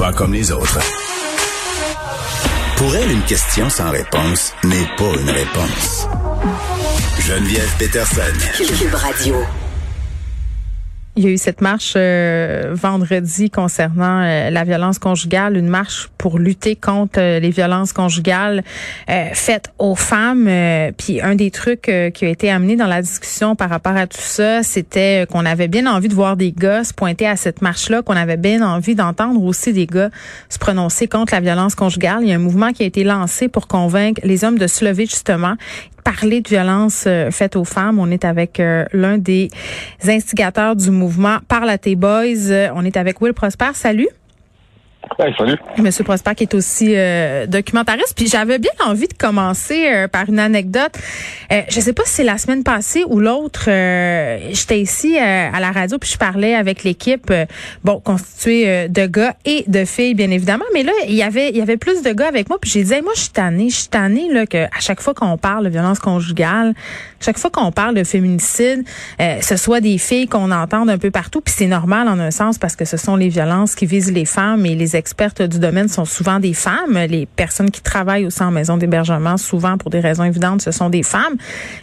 Pas 0.00 0.14
comme 0.14 0.32
les 0.32 0.50
autres. 0.50 0.80
Pour 2.78 2.96
elle, 2.96 3.10
une 3.10 3.22
question 3.24 3.68
sans 3.68 3.90
réponse 3.90 4.54
n'est 4.64 4.88
pas 4.96 5.12
une 5.20 5.28
réponse. 5.28 6.08
Geneviève 7.18 7.70
Peterson. 7.78 8.22
Cube 8.56 8.94
Radio. 8.94 9.36
Il 11.16 11.24
y 11.24 11.26
a 11.26 11.30
eu 11.32 11.36
cette 11.36 11.60
marche 11.60 11.92
euh, 11.96 12.70
vendredi 12.72 13.50
concernant 13.50 14.22
euh, 14.22 14.48
la 14.48 14.64
violence 14.64 14.98
conjugale, 14.98 15.58
une 15.58 15.68
marche 15.68 16.08
pour 16.20 16.38
lutter 16.38 16.76
contre 16.76 17.18
euh, 17.18 17.40
les 17.40 17.48
violences 17.50 17.92
conjugales 17.92 18.62
faites 19.32 19.70
aux 19.78 19.94
femmes. 19.94 20.48
puis 20.96 21.20
un 21.20 21.34
des 21.34 21.50
trucs 21.50 21.82
qui 22.14 22.24
a 22.24 22.28
été 22.28 22.50
amené 22.50 22.76
dans 22.76 22.86
la 22.86 23.02
discussion 23.02 23.56
par 23.56 23.70
rapport 23.70 23.96
à 23.96 24.06
tout 24.06 24.20
ça, 24.20 24.62
c'était 24.62 25.26
qu'on 25.30 25.44
avait 25.44 25.68
bien 25.68 25.86
envie 25.86 26.08
de 26.08 26.14
voir 26.14 26.36
des 26.36 26.52
gars 26.52 26.84
se 26.84 26.94
pointer 26.94 27.26
à 27.26 27.36
cette 27.36 27.62
marche-là, 27.62 28.02
qu'on 28.02 28.16
avait 28.16 28.36
bien 28.36 28.62
envie 28.62 28.94
d'entendre 28.94 29.42
aussi 29.42 29.72
des 29.72 29.86
gars 29.86 30.10
se 30.48 30.58
prononcer 30.58 31.08
contre 31.08 31.34
la 31.34 31.40
violence 31.40 31.74
conjugale. 31.74 32.18
Il 32.22 32.28
y 32.28 32.32
a 32.32 32.36
un 32.36 32.38
mouvement 32.38 32.72
qui 32.72 32.82
a 32.82 32.86
été 32.86 33.02
lancé 33.02 33.48
pour 33.48 33.66
convaincre 33.66 34.20
les 34.24 34.44
hommes 34.44 34.58
de 34.58 34.66
se 34.66 34.84
lever 34.84 35.06
justement 35.06 35.56
parler 36.00 36.40
de 36.40 36.48
violence 36.48 37.04
euh, 37.06 37.30
faite 37.30 37.56
aux 37.56 37.64
femmes. 37.64 37.98
On 37.98 38.10
est 38.10 38.24
avec 38.24 38.60
euh, 38.60 38.84
l'un 38.92 39.18
des 39.18 39.50
instigateurs 40.04 40.76
du 40.76 40.90
mouvement 40.90 41.38
Parle 41.48 41.70
à 41.70 41.78
tes 41.78 41.96
boys. 41.96 42.50
Euh, 42.50 42.68
on 42.74 42.84
est 42.84 42.96
avec 42.96 43.20
Will 43.20 43.34
Prosper. 43.34 43.70
Salut 43.74 44.08
salut. 45.36 45.56
Monsieur 45.78 46.04
Prosper 46.04 46.34
qui 46.34 46.44
est 46.44 46.54
aussi 46.54 46.94
euh, 46.96 47.46
documentariste. 47.46 48.14
Puis 48.16 48.26
j'avais 48.26 48.58
bien 48.58 48.70
envie 48.84 49.08
de 49.08 49.14
commencer 49.14 49.88
euh, 49.88 50.08
par 50.08 50.28
une 50.28 50.38
anecdote. 50.38 50.92
Euh, 51.52 51.62
je 51.68 51.80
sais 51.80 51.92
pas 51.92 52.02
si 52.04 52.12
c'est 52.12 52.24
la 52.24 52.38
semaine 52.38 52.64
passée 52.64 53.04
ou 53.06 53.20
l'autre. 53.20 53.64
Euh, 53.68 54.38
j'étais 54.52 54.80
ici 54.80 55.18
à 55.18 55.58
la 55.60 55.72
radio 55.72 55.98
puis 55.98 56.10
je 56.10 56.18
parlais 56.18 56.54
avec 56.54 56.84
l'équipe, 56.84 57.32
bon 57.84 58.00
constituée 58.00 58.88
de 58.88 59.06
gars 59.06 59.34
et 59.44 59.64
de 59.66 59.84
filles 59.84 60.14
bien 60.14 60.30
évidemment. 60.30 60.64
Mais 60.74 60.82
là 60.82 60.92
il 61.06 61.14
y 61.14 61.22
avait 61.22 61.50
il 61.50 61.56
y 61.56 61.62
avait 61.62 61.76
plus 61.76 62.02
de 62.02 62.10
gars 62.12 62.28
avec 62.28 62.48
moi. 62.48 62.58
Puis 62.60 62.70
j'ai 62.70 62.84
dit 62.84 63.02
moi 63.02 63.12
je 63.14 63.22
suis 63.22 63.30
tannée, 63.30 63.70
je 63.70 63.76
suis 63.76 63.88
tannée 63.88 64.32
là 64.32 64.46
que 64.46 64.64
à 64.64 64.80
chaque 64.80 65.00
fois 65.00 65.14
qu'on 65.14 65.36
parle 65.36 65.64
de 65.64 65.70
violence 65.70 65.98
conjugale, 65.98 66.74
chaque 67.20 67.38
fois 67.38 67.50
qu'on 67.50 67.72
parle 67.72 67.94
de 67.94 68.04
féminicide, 68.04 68.84
ce 69.18 69.56
soit 69.56 69.80
des 69.80 69.98
filles 69.98 70.28
qu'on 70.28 70.50
entend 70.50 70.88
un 70.88 70.98
peu 70.98 71.10
partout. 71.10 71.40
Puis 71.40 71.54
c'est 71.56 71.66
normal 71.66 72.08
en 72.08 72.18
un 72.18 72.30
sens 72.30 72.58
parce 72.58 72.76
que 72.76 72.84
ce 72.84 72.96
sont 72.96 73.16
les 73.16 73.28
violences 73.28 73.74
qui 73.74 73.86
visent 73.86 74.12
les 74.12 74.24
femmes 74.24 74.66
et 74.66 74.74
les 74.74 74.89
expertes 74.96 75.42
du 75.42 75.58
domaine 75.58 75.88
sont 75.88 76.04
souvent 76.04 76.40
des 76.40 76.54
femmes. 76.54 76.98
Les 77.08 77.26
personnes 77.26 77.70
qui 77.70 77.82
travaillent 77.82 78.26
aussi 78.26 78.42
en 78.42 78.50
maison 78.50 78.76
d'hébergement, 78.76 79.36
souvent 79.36 79.78
pour 79.78 79.90
des 79.90 80.00
raisons 80.00 80.24
évidentes, 80.24 80.62
ce 80.62 80.70
sont 80.70 80.90
des 80.90 81.02
femmes. 81.02 81.36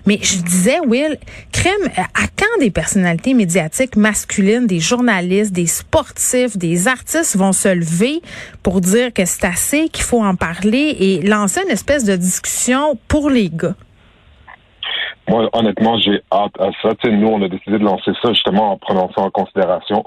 Mais 0.06 0.20
je 0.22 0.42
disais, 0.42 0.80
Will, 0.86 1.18
crème, 1.52 1.92
à 1.98 2.28
quand 2.38 2.60
des 2.60 2.72
personnalités 2.72 3.34
médiatiques 3.34 3.96
masculines, 3.96 4.68
des 4.68 4.80
journalistes, 4.80 5.54
des 5.54 5.68
sportifs, 5.68 6.58
des 6.58 6.88
artistes 6.88 7.36
vont 7.36 7.54
se 7.54 7.70
lever 7.70 8.22
pour 8.64 8.82
dire 8.82 9.14
que 9.14 9.26
c'est 9.26 9.46
assez, 9.46 9.90
qu'il 9.90 10.04
faut 10.04 10.24
en 10.24 10.36
parler 10.36 10.96
et 11.00 11.22
lancer 11.22 11.62
une 11.64 11.72
espèce 11.72 12.04
de 12.04 12.16
discussion 12.16 12.98
pour 13.08 13.30
les 13.30 13.50
gars? 13.50 13.76
Moi, 15.30 15.50
honnêtement, 15.52 15.98
j'ai 16.00 16.22
hâte 16.32 16.54
à 16.60 16.70
ça. 16.82 16.90
nous, 17.10 17.28
on 17.28 17.42
a 17.42 17.50
décidé 17.50 17.78
de 17.78 17.84
lancer 17.84 18.12
ça 18.22 18.32
justement 18.32 18.72
en 18.72 18.78
prenant 18.78 19.12
ça 19.14 19.22
en 19.22 19.30
considération. 19.30 20.04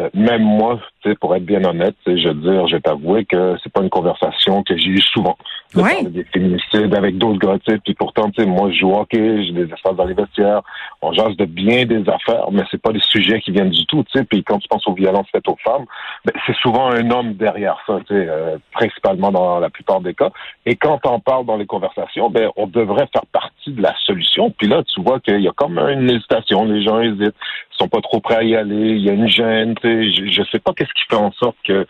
Euh, 0.00 0.08
même 0.14 0.42
moi, 0.42 0.80
pour 1.20 1.36
être 1.36 1.44
bien 1.44 1.62
honnête, 1.64 1.96
je 2.06 2.28
veux 2.28 2.34
dire, 2.34 2.66
je 2.66 2.76
vais 2.76 2.80
t'avouer 2.80 3.26
que 3.26 3.56
c'est 3.62 3.70
pas 3.70 3.82
une 3.82 3.90
conversation 3.90 4.62
que 4.62 4.74
j'ai 4.74 4.88
eue 4.88 5.02
souvent. 5.02 5.36
De 5.74 5.82
parler 5.82 6.04
des 6.04 6.24
féminicides 6.24 6.94
avec 6.94 7.18
d'autres 7.18 7.38
gars, 7.38 7.58
puis 7.84 7.92
pourtant, 7.92 8.30
tu 8.30 8.42
sais, 8.42 8.48
moi, 8.48 8.70
je 8.70 8.78
joue 8.78 8.90
au 8.90 9.00
hockey, 9.00 9.44
j'ai 9.44 9.52
des 9.52 9.70
espaces 9.70 9.96
dans 9.96 10.06
les 10.06 10.14
vestiaires, 10.14 10.62
on 11.02 11.12
jase 11.12 11.36
de 11.36 11.44
bien 11.44 11.84
des 11.84 12.08
affaires, 12.08 12.46
mais 12.50 12.62
c'est 12.70 12.80
pas 12.80 12.92
des 12.92 13.00
sujets 13.00 13.40
qui 13.42 13.50
viennent 13.50 13.70
du 13.70 13.84
tout, 13.84 14.02
tu 14.04 14.18
sais. 14.18 14.24
Puis 14.24 14.42
quand 14.42 14.58
tu 14.60 14.68
penses 14.68 14.86
aux 14.86 14.94
violences 14.94 15.26
faites 15.30 15.48
aux 15.48 15.58
femmes, 15.62 15.84
ben, 16.24 16.32
c'est 16.46 16.56
souvent 16.56 16.90
un 16.90 17.10
homme 17.10 17.34
derrière 17.34 17.76
ça, 17.86 17.98
tu 18.06 18.14
sais, 18.14 18.26
euh, 18.28 18.56
principalement 18.72 19.30
dans 19.30 19.60
la 19.60 19.68
plupart 19.68 20.00
des 20.00 20.14
cas. 20.14 20.30
Et 20.64 20.76
quand 20.76 21.00
on 21.04 21.20
parle 21.20 21.44
dans 21.44 21.56
les 21.56 21.66
conversations, 21.66 22.30
ben, 22.30 22.48
on 22.56 22.66
devrait 22.66 23.08
faire 23.12 23.26
partie 23.30 23.72
de 23.72 23.82
la 23.82 23.94
solution. 24.06 24.50
Puis 24.50 24.68
là, 24.68 24.82
tu 24.84 25.02
vois 25.02 25.20
qu'il 25.20 25.40
y 25.40 25.48
a 25.48 25.52
comme 25.52 25.78
une 25.78 26.10
hésitation, 26.10 26.64
les 26.64 26.82
gens 26.82 27.00
hésitent, 27.00 27.36
sont 27.78 27.88
pas 27.88 28.00
trop 28.00 28.20
prêts 28.20 28.36
à 28.36 28.42
y 28.42 28.56
aller, 28.56 28.90
il 28.90 29.00
y 29.00 29.10
a 29.10 29.12
une 29.12 29.28
gêne, 29.28 29.74
je, 29.82 30.28
je 30.30 30.42
sais 30.50 30.58
pas 30.58 30.72
qu'est-ce 30.72 30.92
qui 30.92 31.04
fait 31.08 31.16
en 31.16 31.32
sorte 31.32 31.56
que 31.64 31.86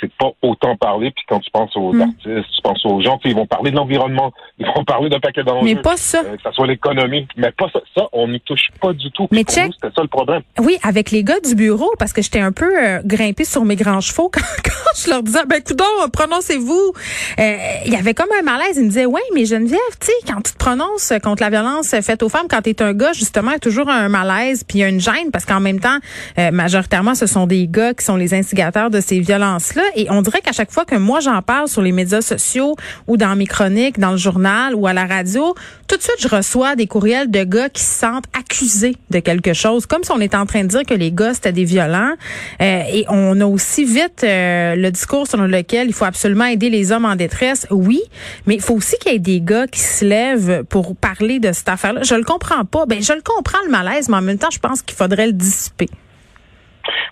c'est 0.00 0.12
pas 0.14 0.30
autant 0.42 0.76
parler. 0.76 1.10
Puis 1.10 1.24
quand 1.28 1.40
tu 1.40 1.50
penses 1.50 1.74
aux 1.76 1.92
hmm. 1.92 2.02
artistes, 2.02 2.50
tu 2.54 2.62
penses 2.62 2.84
aux 2.84 3.00
gens, 3.00 3.18
ils 3.24 3.34
vont 3.34 3.46
parler 3.46 3.70
de 3.70 3.76
l'environnement, 3.76 4.32
ils 4.58 4.66
vont 4.66 4.84
parler 4.86 5.08
d'un 5.08 5.20
paquet 5.20 5.42
d'enjeux. 5.42 5.64
Mais 5.64 5.76
pas 5.76 5.96
ça. 5.96 6.22
Euh, 6.24 6.36
que 6.36 6.42
ça 6.42 6.52
soit 6.52 6.66
l'économie. 6.66 7.26
Mais 7.36 7.50
pas 7.52 7.68
ça. 7.72 7.80
Ça, 7.96 8.08
on 8.12 8.28
n'y 8.28 8.40
touche 8.40 8.68
pas 8.80 8.92
du 8.92 9.10
tout. 9.10 9.28
Mais 9.30 9.44
check. 9.44 9.72
C'était 9.74 9.94
ça 9.94 10.02
le 10.02 10.08
problème. 10.08 10.42
Oui, 10.58 10.78
avec 10.82 11.10
les 11.10 11.24
gars 11.24 11.40
du 11.40 11.54
bureau, 11.54 11.90
parce 11.98 12.12
que 12.12 12.22
j'étais 12.22 12.40
un 12.40 12.52
peu 12.52 12.70
euh, 12.78 13.00
grimpée 13.04 13.44
sur 13.44 13.64
mes 13.64 13.76
grands 13.76 14.00
chevaux 14.00 14.30
quand, 14.32 14.40
quand 14.64 15.02
je 15.02 15.10
leur 15.10 15.22
disais, 15.22 15.44
ben, 15.46 15.62
coudon, 15.62 15.84
prononcez-vous. 16.12 16.92
Euh, 17.38 17.56
il 17.86 17.92
y 17.92 17.96
avait 17.96 18.14
comme 18.14 18.30
un 18.38 18.42
malaise. 18.42 18.76
Ils 18.76 18.84
me 18.84 18.88
disaient, 18.88 19.06
ouais, 19.06 19.22
mais 19.34 19.44
Geneviève, 19.44 19.78
tu 20.00 20.06
sais, 20.06 20.12
quand 20.26 20.40
tu 20.42 20.52
te 20.52 20.58
prononces 20.58 21.12
contre 21.22 21.42
la 21.42 21.50
violence 21.50 21.90
faite 22.00 22.22
aux 22.22 22.28
femmes, 22.28 22.46
quand 22.48 22.62
tu 22.62 22.70
es 22.70 22.82
un 22.82 22.92
gars, 22.92 23.12
justement, 23.12 23.50
il 23.50 23.54
y 23.54 23.56
a 23.56 23.60
toujours 23.60 23.88
un 23.88 24.08
malaise, 24.08 24.64
puis 24.64 24.78
il 24.78 24.80
y 24.82 24.84
a 24.84 24.88
une 24.88 25.00
gêne, 25.00 25.30
parce 25.32 25.44
qu'en 25.44 25.60
même 25.60 25.80
temps, 25.80 25.98
euh, 26.38 26.50
majoritairement, 26.50 27.14
ce 27.14 27.26
sont 27.26 27.46
des 27.46 27.66
gars 27.66 27.94
qui 27.94 28.04
sont 28.04 28.16
les 28.16 28.34
instigateurs 28.34 28.90
de 28.90 29.00
ces 29.00 29.20
violences-là. 29.20 29.82
Et 29.94 30.10
on 30.10 30.22
dirait 30.22 30.40
qu'à 30.40 30.52
chaque 30.52 30.70
fois 30.70 30.84
que 30.84 30.96
moi 30.96 31.20
j'en 31.20 31.42
parle 31.42 31.68
sur 31.68 31.82
les 31.82 31.92
médias 31.92 32.20
sociaux 32.20 32.76
ou 33.06 33.16
dans 33.16 33.34
mes 33.36 33.46
chroniques, 33.46 33.98
dans 33.98 34.12
le 34.12 34.16
journal 34.16 34.74
ou 34.74 34.86
à 34.86 34.92
la 34.92 35.06
radio, 35.06 35.54
tout 35.86 35.96
de 35.96 36.02
suite 36.02 36.16
je 36.20 36.28
reçois 36.28 36.76
des 36.76 36.86
courriels 36.86 37.30
de 37.30 37.44
gars 37.44 37.68
qui 37.68 37.82
se 37.82 37.98
sentent 37.98 38.26
accusés 38.38 38.96
de 39.10 39.18
quelque 39.20 39.52
chose, 39.52 39.86
comme 39.86 40.04
si 40.04 40.12
on 40.12 40.20
était 40.20 40.36
en 40.36 40.46
train 40.46 40.62
de 40.62 40.68
dire 40.68 40.82
que 40.84 40.94
les 40.94 41.12
gars 41.12 41.34
c'était 41.34 41.52
des 41.52 41.64
violents. 41.64 42.14
Euh, 42.60 42.82
et 42.92 43.04
on 43.08 43.40
a 43.40 43.46
aussi 43.46 43.84
vite 43.84 44.24
euh, 44.24 44.74
le 44.74 44.90
discours 44.90 45.26
selon 45.26 45.44
lequel 45.44 45.88
il 45.88 45.92
faut 45.92 46.04
absolument 46.04 46.46
aider 46.46 46.70
les 46.70 46.92
hommes 46.92 47.04
en 47.04 47.16
détresse. 47.16 47.66
Oui, 47.70 48.00
mais 48.46 48.54
il 48.56 48.60
faut 48.60 48.74
aussi 48.74 48.96
qu'il 48.98 49.12
y 49.12 49.16
ait 49.16 49.18
des 49.18 49.40
gars 49.40 49.66
qui 49.66 49.80
se 49.80 50.04
lèvent 50.04 50.64
pour 50.64 50.96
parler 50.96 51.38
de 51.38 51.52
cette 51.52 51.68
affaire-là. 51.68 52.02
Je 52.02 52.14
le 52.14 52.24
comprends 52.24 52.64
pas. 52.64 52.86
Ben 52.86 53.02
je 53.02 53.12
le 53.12 53.22
comprends 53.22 53.58
le 53.64 53.70
malaise, 53.70 54.08
mais 54.08 54.16
en 54.16 54.22
même 54.22 54.38
temps 54.38 54.50
je 54.50 54.58
pense 54.58 54.82
qu'il 54.82 54.96
faudrait 54.96 55.26
le 55.26 55.32
dissiper. 55.32 55.88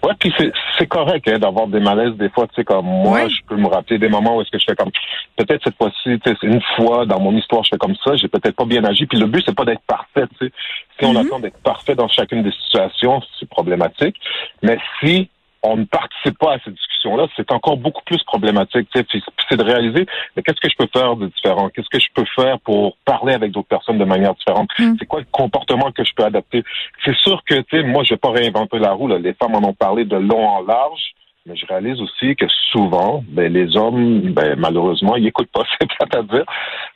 Ouais, 0.03 0.13
puis 0.19 0.33
c'est 0.79 0.87
correct 0.87 1.29
hein, 1.29 1.39
d'avoir 1.39 1.67
des 1.67 1.81
malaises 1.81 2.15
des 2.17 2.29
fois, 2.31 2.47
tu 2.47 2.55
sais, 2.57 2.65
comme 2.65 2.87
moi, 2.87 3.29
je 3.29 3.41
peux 3.49 3.57
me 3.57 3.69
rappeler 3.69 3.99
des 3.99 4.09
moments 4.09 4.37
où 4.37 4.43
est-ce 4.43 4.51
que 4.51 4.59
je 4.59 4.65
fais 4.65 4.77
comme 4.77 4.91
peut-être 5.37 5.63
cette 5.65 5.77
fois-ci, 5.77 6.19
tu 6.25 6.31
sais, 6.31 6.37
une 6.43 6.63
fois 6.77 7.07
dans 7.07 7.21
mon 7.21 7.37
histoire, 7.37 7.65
je 7.65 7.71
fais 7.71 7.79
comme 7.79 7.97
ça, 8.05 8.17
j'ai 8.17 8.29
peut-être 8.29 8.57
pas 8.57 8.65
bien 8.65 8.85
agi. 8.85 9.07
Puis 9.07 9.19
le 9.19 9.27
but, 9.27 9.43
c'est 9.47 9.55
pas 9.55 9.65
d'être 9.65 9.83
parfait, 9.87 10.27
tu 10.39 10.47
sais. 10.47 10.53
Si 10.99 11.05
on 11.05 11.13
mm-hmm. 11.13 11.27
attend 11.27 11.41
d'être 11.41 11.63
parfait 11.63 11.95
dans 11.95 12.09
chacune 12.09 12.43
des 12.43 12.53
situations, 12.53 13.21
c'est 13.39 13.49
problématique. 13.49 14.17
Mais 14.63 14.79
si 15.01 15.29
on 15.67 15.77
ne 15.77 15.85
participe 15.85 16.39
pas 16.39 16.55
à 16.55 16.59
cette 16.65 16.75
discussion-là, 16.75 17.27
c'est 17.37 17.51
encore 17.53 17.77
beaucoup 17.77 18.03
plus 18.05 18.23
problématique. 18.25 18.89
C'est 18.95 19.57
de 19.57 19.65
réaliser, 19.65 20.07
mais 20.35 20.43
qu'est-ce 20.43 20.61
que 20.61 20.69
je 20.69 20.77
peux 20.77 20.89
faire 20.93 21.17
de 21.17 21.27
différent? 21.27 21.69
Qu'est-ce 21.71 21.89
que 21.89 22.01
je 22.01 22.09
peux 22.15 22.25
faire 22.35 22.59
pour 22.61 22.97
parler 23.05 23.35
avec 23.35 23.53
d'autres 23.53 23.69
personnes 23.69 23.99
de 23.99 24.05
manière 24.05 24.35
différente? 24.35 24.71
Mm. 24.79 24.95
C'est 24.99 25.07
quoi 25.07 25.21
le 25.21 25.27
comportement 25.31 25.91
que 25.93 26.05
je 26.05 26.13
peux 26.15 26.25
adapter? 26.25 26.63
C'est 27.05 27.17
sûr 27.17 27.43
que, 27.45 27.55
tu 27.55 27.79
sais, 27.79 27.83
moi, 27.83 28.03
je 28.05 28.15
vais 28.15 28.19
pas 28.19 28.31
réinventer 28.31 28.79
la 28.79 28.93
roue. 28.93 29.09
Là. 29.09 29.19
Les 29.19 29.35
femmes 29.35 29.55
en 29.55 29.69
ont 29.69 29.75
parlé 29.75 30.05
de 30.05 30.17
long 30.17 30.47
en 30.47 30.63
large. 30.63 31.15
Mais 31.47 31.55
je 31.55 31.65
réalise 31.67 32.01
aussi 32.01 32.35
que 32.35 32.47
souvent, 32.73 33.23
ben, 33.29 33.53
les 33.53 33.77
hommes, 33.77 34.33
ben, 34.33 34.57
malheureusement, 34.59 35.15
ils 35.15 35.23
n'écoutent 35.23 35.53
pas, 35.53 35.63
c'est 35.81 35.89
plate 35.89 36.15
à 36.17 36.23
dire. 36.23 36.45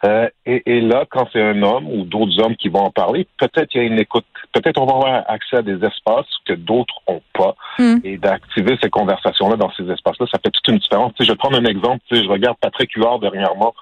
Euh, 0.05 0.29
et, 0.45 0.63
et, 0.67 0.81
là, 0.81 1.05
quand 1.09 1.29
c'est 1.33 1.41
un 1.41 1.63
homme 1.63 1.87
ou 1.87 2.05
d'autres 2.05 2.41
hommes 2.41 2.57
qui 2.57 2.69
vont 2.69 2.81
en 2.81 2.91
parler, 2.91 3.29
peut-être 3.39 3.69
il 3.75 3.79
y 3.79 3.81
a 3.81 3.87
une 3.87 4.01
écoute. 4.01 4.25
Peut-être 4.53 4.81
on 4.81 4.87
va 4.87 4.95
avoir 4.95 5.25
accès 5.31 5.59
à 5.59 5.63
des 5.63 5.77
espaces 5.85 6.27
que 6.47 6.55
d'autres 6.55 6.95
ont 7.07 7.23
pas. 7.33 7.55
Hmm. 7.79 7.99
Et 8.03 8.19
d'activer 8.19 8.77
ces 8.83 8.91
conversations-là 8.91 9.57
dans 9.57 9.71
ces 9.77 9.89
espaces-là, 9.89 10.27
ça 10.33 10.41
fait 10.45 10.51
toute 10.51 10.67
une 10.67 10.79
différence. 10.79 11.13
Tu 11.15 11.23
sais, 11.23 11.29
je 11.29 11.33
vais 11.33 11.39
prendre 11.39 11.57
un 11.57 11.65
exemple. 11.65 12.01
Tu 12.09 12.17
sais, 12.17 12.25
je 12.25 12.29
regarde 12.29 12.57
Patrick 12.61 12.91
Huard 12.97 13.21
dernièrement 13.21 13.75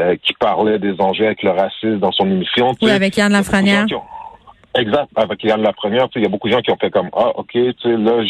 euh, 0.00 0.16
qui 0.22 0.32
parlait 0.32 0.78
des 0.78 0.98
enjeux 1.00 1.26
avec 1.26 1.42
le 1.42 1.50
racisme 1.50 1.98
dans 1.98 2.12
son 2.12 2.30
émission. 2.30 2.72
Oui, 2.80 2.90
avec 2.90 3.16
Yann 3.18 3.30
Lafrenière. 3.30 3.86
Exact, 4.76 5.08
avec 5.14 5.44
Yann 5.44 5.62
Lafrenière. 5.62 6.08
Tu 6.08 6.14
sais, 6.14 6.20
il 6.20 6.22
y 6.24 6.26
a 6.26 6.30
beaucoup 6.30 6.48
de 6.48 6.54
gens 6.54 6.60
qui 6.60 6.70
ont 6.72 6.76
fait 6.80 6.90
comme 6.90 7.08
Ah, 7.12 7.30
OK, 7.36 7.52
tu 7.52 7.74
sais, 7.82 7.96
là, 7.96 8.24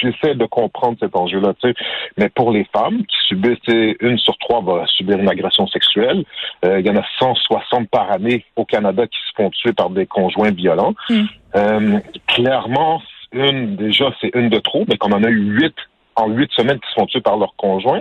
j'essaie 0.00 0.34
de 0.34 0.46
comprendre 0.46 0.96
cet 1.00 1.16
enjeu-là. 1.16 1.54
Tu 1.60 1.68
sais. 1.68 1.74
Mais 2.16 2.28
pour 2.28 2.52
les 2.52 2.64
femmes 2.72 2.98
qui 2.98 3.16
subissent, 3.26 3.58
une 4.00 4.18
sur 4.18 4.36
trois 4.38 4.60
va 4.62 4.86
subir 4.86 5.18
une 5.18 5.28
agression 5.28 5.66
sexuelle. 5.66 6.24
Euh, 6.64 6.80
il 6.80 6.86
y 6.86 6.90
en 6.90 6.96
a 6.96 7.04
160 7.18 7.88
par 7.88 8.10
année 8.10 8.44
au 8.56 8.64
Canada 8.64 9.06
qui 9.06 9.18
se 9.28 9.34
font 9.36 9.50
tuer 9.50 9.72
par 9.72 9.90
des 9.90 10.06
conjoints 10.06 10.50
violents. 10.50 10.94
Hmm. 11.08 11.24
Euh, 11.56 11.98
clairement, 12.26 13.02
une 13.32 13.76
déjà, 13.76 14.12
c'est 14.20 14.30
une 14.34 14.48
de 14.48 14.58
trop, 14.58 14.84
mais 14.88 14.96
qu'on 14.96 15.12
en 15.12 15.22
a 15.22 15.28
eu 15.28 15.40
huit 15.40 15.74
en 16.18 16.28
huit 16.28 16.50
semaines 16.52 16.78
qui 16.80 16.88
se 16.90 16.94
font 16.94 17.06
tuer 17.06 17.20
par 17.20 17.36
leur 17.36 17.54
conjoint. 17.56 18.00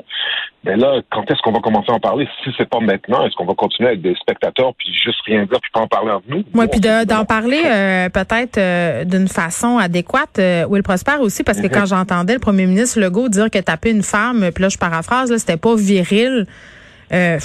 Mais 0.64 0.76
là, 0.76 1.02
quand 1.12 1.24
est-ce 1.30 1.42
qu'on 1.42 1.52
va 1.52 1.60
commencer 1.60 1.92
à 1.92 1.96
en 1.96 2.00
parler? 2.00 2.28
Si 2.44 2.50
c'est 2.58 2.68
pas 2.68 2.80
maintenant, 2.80 3.26
est-ce 3.26 3.36
qu'on 3.36 3.46
va 3.46 3.54
continuer 3.54 3.90
avec 3.90 4.02
des 4.02 4.16
spectateurs 4.16 4.74
puis 4.78 4.94
juste 4.94 5.20
rien 5.26 5.46
dire 5.46 5.60
puis 5.62 5.72
pas 5.74 5.82
en 5.82 5.88
parler 5.88 6.12
entre 6.12 6.26
nous? 6.28 6.44
Oui, 6.54 6.68
puis 6.68 6.82
d'en 6.82 7.26
parler 7.26 7.62
euh, 7.66 8.10
peut-être 8.10 8.58
euh, 8.58 9.06
d'une 9.06 9.28
façon 9.28 9.78
adéquate. 9.78 10.40
Euh, 10.40 10.66
Will 10.68 10.84
Prosper 10.84 11.18
aussi, 11.20 11.44
parce 11.44 11.62
que 11.62 11.68
mm-hmm. 11.68 11.80
quand 11.80 11.86
j'entendais 11.86 12.34
le 12.34 12.40
premier 12.40 12.66
ministre 12.66 13.00
Legault 13.00 13.30
dire 13.30 13.50
que 13.50 13.60
taper 13.60 13.92
une 13.92 14.04
femme, 14.04 14.50
puis 14.54 14.62
là 14.62 14.70
je 14.70 14.78
paraphrase, 14.78 15.32
là, 15.32 15.38
c'était 15.38 15.58
pas 15.58 15.76
viril. 15.76 16.46
Euh, 17.14 17.40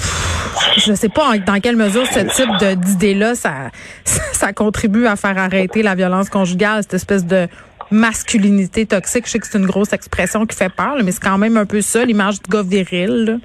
je 0.76 0.92
sais 0.92 1.08
pas 1.08 1.38
dans 1.38 1.60
quelle 1.60 1.76
mesure 1.76 2.06
ce 2.06 2.20
type 2.20 2.80
d'idée-là, 2.80 3.34
ça, 3.34 3.70
ça 4.04 4.52
contribue 4.52 5.06
à 5.06 5.16
faire 5.16 5.38
arrêter 5.38 5.82
la 5.82 5.94
violence 5.94 6.28
conjugale, 6.28 6.82
cette 6.82 6.94
espèce 6.94 7.24
de 7.24 7.46
masculinité 7.92 8.86
toxique. 8.86 9.26
Je 9.26 9.32
sais 9.32 9.38
que 9.38 9.46
c'est 9.46 9.58
une 9.58 9.66
grosse 9.66 9.92
expression 9.92 10.46
qui 10.46 10.56
fait 10.56 10.72
peur, 10.72 10.96
mais 11.04 11.12
c'est 11.12 11.22
quand 11.22 11.38
même 11.38 11.56
un 11.56 11.66
peu 11.66 11.80
ça, 11.80 12.04
l'image 12.04 12.42
du 12.42 12.50
gars 12.50 12.62
viril. 12.62 13.40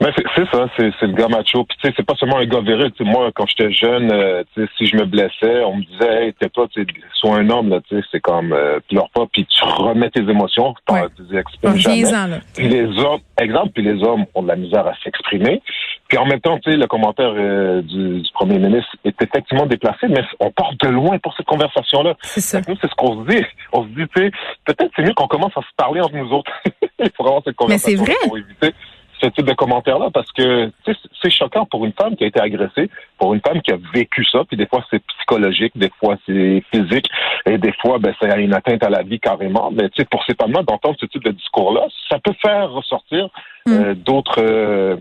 Mais 0.00 0.10
c'est 0.14 0.44
ça, 0.50 0.66
c'est 0.76 1.02
le 1.02 1.12
gars 1.12 1.28
macho. 1.28 1.64
Puis 1.64 1.78
tu 1.80 1.88
sais, 1.88 1.94
c'est 1.96 2.04
pas 2.04 2.14
seulement 2.16 2.36
un 2.36 2.44
gars 2.44 2.60
viril. 2.60 2.92
moi, 3.00 3.30
quand 3.34 3.46
j'étais 3.46 3.72
jeune, 3.72 4.12
euh, 4.12 4.42
si 4.76 4.86
je 4.86 4.96
me 4.96 5.04
blessais, 5.04 5.64
on 5.64 5.76
me 5.76 5.84
disait, 5.84 6.26
hey, 6.26 6.34
t'es 6.34 6.48
pas, 6.50 6.66
sois 7.14 7.36
un 7.36 7.48
homme 7.48 7.70
là. 7.70 7.80
Tu 7.88 7.96
sais, 7.96 8.06
c'est 8.12 8.20
comme 8.20 8.52
euh, 8.52 8.78
pleure 8.88 9.08
pas, 9.10 9.26
puis 9.32 9.46
tu 9.46 9.64
remets 9.64 10.10
tes 10.10 10.20
émotions, 10.20 10.74
ouais. 10.90 11.04
tu 11.16 11.38
exprimes 11.38 11.76
jamais. 11.76 12.02
là. 12.10 12.38
Puis 12.54 12.68
les 12.68 12.86
hommes, 12.98 13.20
exemple, 13.40 13.70
puis 13.74 13.82
les 13.82 14.02
hommes 14.02 14.26
ont 14.34 14.42
de 14.42 14.48
la 14.48 14.56
misère 14.56 14.86
à 14.86 14.92
s'exprimer. 15.02 15.62
Puis 16.08 16.18
en 16.18 16.26
même 16.26 16.40
temps, 16.40 16.58
tu 16.58 16.70
sais, 16.70 16.76
le 16.76 16.86
commentaire 16.86 17.32
euh, 17.34 17.80
du, 17.82 18.20
du, 18.20 18.32
premier 18.34 18.58
ministre 18.58 18.94
est 19.04 19.20
effectivement 19.20 19.66
déplacé, 19.66 20.06
mais 20.08 20.22
on 20.40 20.50
part 20.50 20.72
de 20.78 20.88
loin 20.88 21.18
pour 21.18 21.34
cette 21.36 21.46
conversation-là. 21.46 22.14
C'est 22.22 22.40
ça. 22.40 22.60
Nous, 22.68 22.76
c'est 22.80 22.88
ce 22.88 22.94
qu'on 22.94 23.24
se 23.24 23.28
dit. 23.28 23.44
On 23.72 23.82
se 23.82 23.88
dit, 23.88 24.04
tu 24.14 24.22
sais, 24.22 24.30
peut-être 24.66 24.92
c'est 24.94 25.02
mieux 25.02 25.14
qu'on 25.14 25.26
commence 25.26 25.56
à 25.56 25.62
se 25.62 25.74
parler 25.76 26.00
entre 26.00 26.14
nous 26.14 26.30
autres. 26.32 26.52
Il 26.98 27.10
faut 27.16 27.26
avoir 27.26 27.42
cette 27.44 27.56
conversation 27.56 27.90
mais 27.90 27.96
c'est 27.96 28.12
vrai. 28.12 28.14
pour 28.22 28.38
éviter 28.38 28.74
ce 29.20 29.26
type 29.26 29.46
de 29.46 29.54
commentaires-là 29.54 30.10
parce 30.12 30.30
que 30.32 30.70
c'est 30.84 31.30
choquant 31.30 31.64
pour 31.66 31.84
une 31.84 31.92
femme 31.92 32.16
qui 32.16 32.24
a 32.24 32.26
été 32.26 32.40
agressée, 32.40 32.90
pour 33.18 33.34
une 33.34 33.40
femme 33.40 33.60
qui 33.62 33.72
a 33.72 33.78
vécu 33.94 34.24
ça, 34.24 34.42
puis 34.46 34.56
des 34.56 34.66
fois 34.66 34.84
c'est 34.90 35.02
psychologique, 35.04 35.72
des 35.76 35.90
fois 35.98 36.16
c'est 36.26 36.62
physique, 36.72 37.06
et 37.46 37.58
des 37.58 37.72
fois 37.80 37.98
ben, 37.98 38.14
c'est 38.20 38.28
une 38.40 38.54
atteinte 38.54 38.82
à 38.82 38.90
la 38.90 39.02
vie 39.02 39.20
carrément. 39.20 39.70
Mais 39.70 39.88
pour 40.10 40.24
ces 40.24 40.34
femmes-là, 40.34 40.62
d'entendre 40.62 40.96
ce 41.00 41.06
type 41.06 41.24
de 41.24 41.32
discours-là, 41.32 41.86
ça 42.08 42.18
peut 42.18 42.34
faire 42.40 42.70
ressortir 42.70 43.28
mm. 43.66 43.72
euh, 43.72 43.94
d'autres... 43.94 44.40
Euh, 44.40 44.96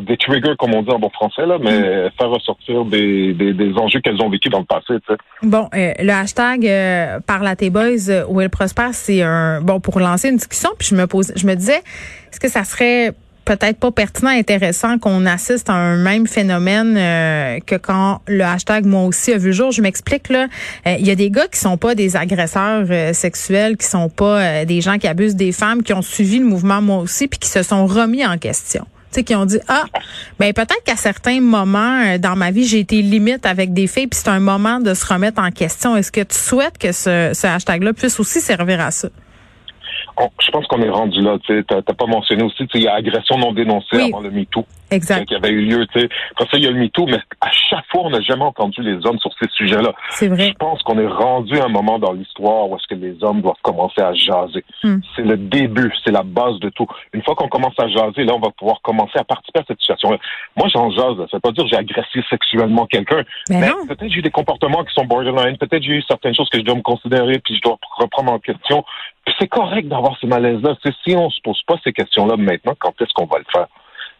des 0.00 0.16
triggers, 0.16 0.54
comme 0.58 0.74
on 0.74 0.82
dit 0.82 0.90
en 0.90 0.98
bon 0.98 1.10
français, 1.10 1.46
là, 1.46 1.58
mais 1.60 1.78
mm. 1.78 2.10
faire 2.18 2.30
ressortir 2.30 2.84
des, 2.84 3.34
des, 3.34 3.52
des 3.52 3.72
enjeux 3.74 4.00
qu'elles 4.00 4.20
ont 4.22 4.30
vécu 4.30 4.48
dans 4.48 4.60
le 4.60 4.64
passé. 4.64 4.94
sais. 5.06 5.16
Bon, 5.42 5.68
euh, 5.74 5.92
le 5.98 6.10
hashtag 6.10 6.66
euh, 6.66 7.20
Parle 7.20 7.46
à 7.46 7.56
tes 7.56 7.70
boys 7.70 8.08
euh, 8.08 8.24
où 8.28 8.40
elle 8.40 8.50
prospère, 8.50 8.94
c'est 8.94 9.22
un 9.22 9.60
bon 9.60 9.80
pour 9.80 10.00
lancer 10.00 10.30
une 10.30 10.36
discussion. 10.36 10.70
Puis 10.78 10.88
je 10.88 10.96
me 10.96 11.06
pose, 11.06 11.32
je 11.36 11.46
me 11.46 11.54
disais, 11.54 11.82
est-ce 12.30 12.40
que 12.40 12.48
ça 12.48 12.64
serait 12.64 13.12
peut-être 13.44 13.78
pas 13.78 13.90
pertinent, 13.90 14.30
intéressant 14.30 14.98
qu'on 14.98 15.26
assiste 15.26 15.68
à 15.68 15.74
un 15.74 15.96
même 15.96 16.26
phénomène 16.26 16.96
euh, 16.96 17.58
que 17.64 17.76
quand 17.76 18.20
le 18.26 18.42
hashtag 18.42 18.86
moi 18.86 19.04
aussi 19.04 19.32
a 19.32 19.38
vu 19.38 19.52
jour. 19.52 19.70
Je 19.70 19.82
m'explique 19.82 20.28
là, 20.28 20.46
euh, 20.86 20.96
il 20.98 21.06
y 21.06 21.10
a 21.10 21.14
des 21.14 21.30
gars 21.30 21.46
qui 21.48 21.58
sont 21.58 21.76
pas 21.76 21.94
des 21.94 22.16
agresseurs 22.16 22.86
euh, 22.90 23.12
sexuels, 23.12 23.76
qui 23.76 23.86
sont 23.86 24.08
pas 24.08 24.64
des 24.64 24.80
gens 24.80 24.98
qui 24.98 25.06
abusent 25.06 25.36
des 25.36 25.52
femmes, 25.52 25.82
qui 25.82 25.92
ont 25.92 26.02
suivi 26.02 26.38
le 26.38 26.46
mouvement 26.46 26.80
moi 26.80 26.98
aussi, 26.98 27.28
puis 27.28 27.38
qui 27.38 27.48
se 27.48 27.62
sont 27.62 27.86
remis 27.86 28.24
en 28.24 28.38
question. 28.38 28.86
Tu 29.12 29.20
sais, 29.20 29.24
qui 29.24 29.34
ont 29.34 29.44
dit 29.44 29.60
ah 29.68 29.84
ben 30.40 30.52
peut-être 30.52 30.82
qu'à 30.84 30.96
certains 30.96 31.40
moments 31.40 32.18
dans 32.18 32.34
ma 32.34 32.50
vie 32.50 32.66
j'ai 32.66 32.80
été 32.80 33.00
limite 33.00 33.46
avec 33.46 33.72
des 33.72 33.86
filles 33.86 34.08
puis 34.08 34.18
c'est 34.20 34.30
un 34.30 34.40
moment 34.40 34.80
de 34.80 34.92
se 34.92 35.06
remettre 35.06 35.40
en 35.40 35.50
question. 35.50 35.96
Est-ce 35.96 36.10
que 36.10 36.22
tu 36.22 36.36
souhaites 36.36 36.78
que 36.78 36.90
ce, 36.90 37.30
ce 37.32 37.46
hashtag 37.46 37.84
là 37.84 37.92
puisse 37.92 38.18
aussi 38.18 38.40
servir 38.40 38.80
à 38.80 38.90
ça? 38.90 39.08
Je 40.40 40.50
pense 40.50 40.66
qu'on 40.66 40.80
est 40.82 40.90
rendu 40.90 41.20
là. 41.20 41.36
Tu 41.44 41.64
n'as 41.70 41.82
pas 41.82 42.06
mentionné 42.06 42.42
aussi, 42.42 42.64
il 42.74 42.82
y 42.82 42.88
a 42.88 42.94
agression 42.94 43.38
non 43.38 43.52
dénoncée 43.52 44.00
avant 44.00 44.20
le 44.20 44.30
MeToo. 44.30 44.64
Exact. 44.90 45.26
Qui 45.26 45.34
avait 45.34 45.50
eu 45.50 45.62
lieu. 45.62 45.86
Après 46.32 46.44
ça, 46.50 46.56
il 46.56 46.64
y 46.64 46.66
a 46.66 46.70
le 46.70 46.78
MeToo, 46.78 47.06
mais 47.06 47.18
à 47.40 47.50
chaque 47.50 47.84
fois, 47.90 48.02
on 48.04 48.10
n'a 48.10 48.20
jamais 48.20 48.44
entendu 48.44 48.82
les 48.82 48.94
hommes 49.06 49.18
sur 49.18 49.30
ces 49.40 49.48
sujets-là. 49.56 49.92
C'est 50.10 50.28
vrai. 50.28 50.48
Je 50.48 50.54
pense 50.54 50.82
qu'on 50.82 50.98
est 50.98 51.06
rendu 51.06 51.58
à 51.58 51.64
un 51.64 51.68
moment 51.68 51.98
dans 51.98 52.12
l'histoire 52.12 52.68
où 52.70 52.76
est-ce 52.76 52.86
que 52.86 52.94
les 52.94 53.16
hommes 53.22 53.40
doivent 53.40 53.60
commencer 53.62 54.00
à 54.00 54.12
jaser. 54.14 54.64
Hmm. 54.82 54.98
C'est 55.16 55.22
le 55.22 55.36
début, 55.36 55.92
c'est 56.04 56.12
la 56.12 56.22
base 56.22 56.60
de 56.60 56.68
tout. 56.70 56.86
Une 57.12 57.22
fois 57.22 57.34
qu'on 57.34 57.48
commence 57.48 57.74
à 57.78 57.88
jaser, 57.88 58.24
là, 58.24 58.34
on 58.34 58.40
va 58.40 58.50
pouvoir 58.50 58.80
commencer 58.82 59.18
à 59.18 59.24
participer 59.24 59.60
à 59.60 59.64
cette 59.66 59.80
situation-là. 59.80 60.18
Moi, 60.56 60.68
j'en 60.72 60.90
jase. 60.90 61.16
Ça 61.30 61.36
veut 61.36 61.40
pas 61.40 61.52
dire 61.52 61.64
que 61.64 61.70
j'ai 61.70 61.76
agressé 61.76 62.20
sexuellement 62.30 62.86
quelqu'un. 62.86 63.22
Mais, 63.50 63.70
peut-être 63.88 64.10
j'ai 64.10 64.18
eu 64.18 64.22
des 64.22 64.30
comportements 64.30 64.84
qui 64.84 64.94
sont 64.94 65.04
borderline. 65.04 65.56
Peut-être 65.56 65.82
j'ai 65.82 65.94
eu 65.94 66.02
certaines 66.02 66.34
choses 66.34 66.48
que 66.50 66.58
je 66.58 66.64
dois 66.64 66.76
me 66.76 66.82
considérer 66.82 67.38
puis 67.40 67.56
je 67.56 67.60
dois 67.62 67.78
reprendre 67.98 68.32
en 68.32 68.38
question 68.38 68.84
c'est 69.38 69.48
correct 69.48 69.88
d'avoir 69.88 70.16
ce 70.18 70.26
malaise-là. 70.26 70.76
Si 71.06 71.16
on 71.16 71.30
se 71.30 71.40
pose 71.42 71.60
pas 71.66 71.76
ces 71.82 71.92
questions-là 71.92 72.36
maintenant, 72.36 72.74
quand 72.78 73.00
est-ce 73.00 73.12
qu'on 73.14 73.26
va 73.26 73.38
le 73.38 73.44
faire? 73.52 73.66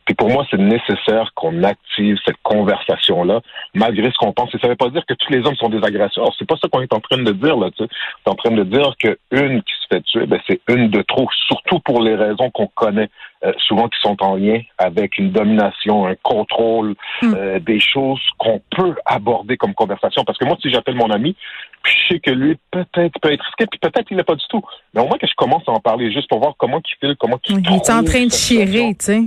Puis 0.04 0.14
pour 0.14 0.28
moi, 0.28 0.46
c'est 0.50 0.58
nécessaire 0.58 1.32
qu'on 1.34 1.62
active 1.62 2.18
cette 2.24 2.36
conversation-là, 2.42 3.40
malgré 3.74 4.10
ce 4.10 4.16
qu'on 4.18 4.32
pense. 4.32 4.54
Et 4.54 4.58
ça 4.58 4.66
ne 4.66 4.72
veut 4.72 4.76
pas 4.76 4.90
dire 4.90 5.04
que 5.06 5.14
tous 5.14 5.32
les 5.32 5.46
hommes 5.46 5.56
sont 5.56 5.70
des 5.70 5.82
agresseurs. 5.82 6.34
C'est 6.38 6.46
pas 6.46 6.56
ça 6.60 6.68
qu'on 6.68 6.82
est 6.82 6.92
en 6.92 7.00
train 7.00 7.18
de 7.18 7.32
dire 7.32 7.56
là. 7.56 7.70
Tu 7.70 7.84
sais. 7.84 7.90
est 8.26 8.30
en 8.30 8.34
train 8.34 8.50
de 8.50 8.64
dire 8.64 8.94
qu'une 8.98 9.62
qui 9.62 9.72
se 9.72 9.86
fait 9.90 10.02
tuer, 10.02 10.26
ben, 10.26 10.40
c'est 10.46 10.60
une 10.68 10.88
de 10.88 11.00
trop, 11.02 11.26
surtout 11.46 11.78
pour 11.80 12.02
les 12.02 12.14
raisons 12.14 12.50
qu'on 12.50 12.66
connaît, 12.66 13.08
euh, 13.44 13.52
souvent 13.66 13.88
qui 13.88 13.98
sont 14.00 14.16
en 14.22 14.36
lien 14.36 14.60
avec 14.76 15.16
une 15.16 15.30
domination, 15.30 16.06
un 16.06 16.16
contrôle, 16.22 16.94
hmm. 17.22 17.34
euh, 17.36 17.58
des 17.60 17.80
choses 17.80 18.20
qu'on 18.38 18.60
peut 18.76 18.94
aborder 19.06 19.56
comme 19.56 19.74
conversation. 19.74 20.22
Parce 20.24 20.38
que 20.38 20.44
moi, 20.44 20.56
si 20.60 20.70
j'appelle 20.70 20.96
mon 20.96 21.10
ami, 21.10 21.34
puis 21.82 21.94
je 21.94 22.14
sais 22.14 22.20
que 22.20 22.30
lui 22.30 22.56
peut-être 22.70 23.18
peut 23.20 23.32
être 23.32 23.44
risqué, 23.44 23.66
puis 23.66 23.78
peut-être 23.78 24.10
il 24.10 24.18
n'est 24.18 24.24
pas 24.24 24.34
du 24.34 24.44
tout. 24.48 24.62
Mais 24.92 25.00
au 25.00 25.06
moins 25.06 25.18
que 25.18 25.26
je 25.26 25.34
commence 25.34 25.62
à 25.66 25.72
en 25.72 25.80
parler 25.80 26.12
juste 26.12 26.28
pour 26.28 26.40
voir 26.40 26.54
comment 26.58 26.80
il 26.84 26.98
file, 27.00 27.16
comment 27.18 27.38
il. 27.48 27.60
Il 27.60 27.74
est 27.74 27.90
en 27.90 28.04
train 28.04 28.26
de 28.26 28.32
chirer, 28.32 28.94
tu 28.98 29.04
sais. 29.04 29.22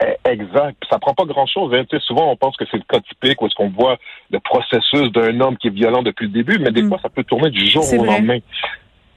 Eh, 0.00 0.30
exact. 0.30 0.76
Ça 0.88 0.98
prend 0.98 1.14
pas 1.14 1.24
grand-chose. 1.24 1.74
Hein. 1.74 1.84
Souvent, 2.00 2.30
on 2.30 2.36
pense 2.36 2.56
que 2.56 2.64
c'est 2.70 2.76
le 2.76 2.84
cas 2.88 3.00
typique 3.00 3.40
où 3.42 3.46
est-ce 3.46 3.54
qu'on 3.54 3.70
voit 3.70 3.96
le 4.30 4.38
processus 4.38 5.10
d'un 5.12 5.40
homme 5.40 5.56
qui 5.56 5.68
est 5.68 5.72
violent 5.72 6.02
depuis 6.02 6.26
le 6.26 6.32
début, 6.32 6.58
mais 6.58 6.70
des 6.70 6.82
mm. 6.82 6.88
fois, 6.88 6.98
ça 7.02 7.08
peut 7.08 7.24
tourner 7.24 7.50
du 7.50 7.66
jour 7.66 7.84
au 7.92 8.04
lendemain. 8.04 8.38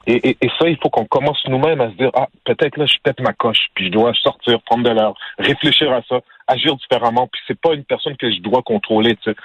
Et, 0.07 0.29
et, 0.29 0.37
et, 0.41 0.49
ça, 0.59 0.67
il 0.67 0.77
faut 0.81 0.89
qu'on 0.89 1.05
commence 1.05 1.39
nous-mêmes 1.47 1.79
à 1.79 1.91
se 1.91 1.95
dire, 1.95 2.09
ah, 2.15 2.27
peut-être 2.45 2.77
là, 2.77 2.87
je 2.87 2.95
pète 3.03 3.19
ma 3.19 3.33
coche, 3.33 3.67
puis 3.75 3.85
je 3.85 3.91
dois 3.91 4.13
sortir, 4.15 4.59
prendre 4.63 4.83
de 4.83 4.89
l'air, 4.89 5.13
réfléchir 5.37 5.91
à 5.93 6.01
ça, 6.09 6.21
agir 6.51 6.75
différemment, 6.75 7.27
puis 7.31 7.41
c'est 7.47 7.59
pas 7.59 7.73
une 7.73 7.83
personne 7.83 8.15
que 8.17 8.31
je 8.31 8.39
dois 8.41 8.61
contrôler, 8.61 9.15
tu 9.17 9.31
sais. 9.31 9.35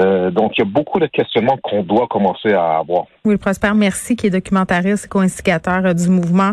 Euh, 0.00 0.30
donc, 0.30 0.52
il 0.56 0.60
y 0.60 0.62
a 0.62 0.70
beaucoup 0.70 0.98
de 0.98 1.06
questionnements 1.06 1.58
qu'on 1.62 1.82
doit 1.82 2.06
commencer 2.08 2.52
à 2.52 2.78
avoir. 2.78 3.04
Oui, 3.24 3.36
Prosper, 3.36 3.72
merci, 3.74 4.16
qui 4.16 4.28
est 4.28 4.30
documentariste 4.30 5.04
et 5.04 5.08
co-instigateur 5.08 5.84
euh, 5.84 5.92
du 5.92 6.08
mouvement. 6.08 6.52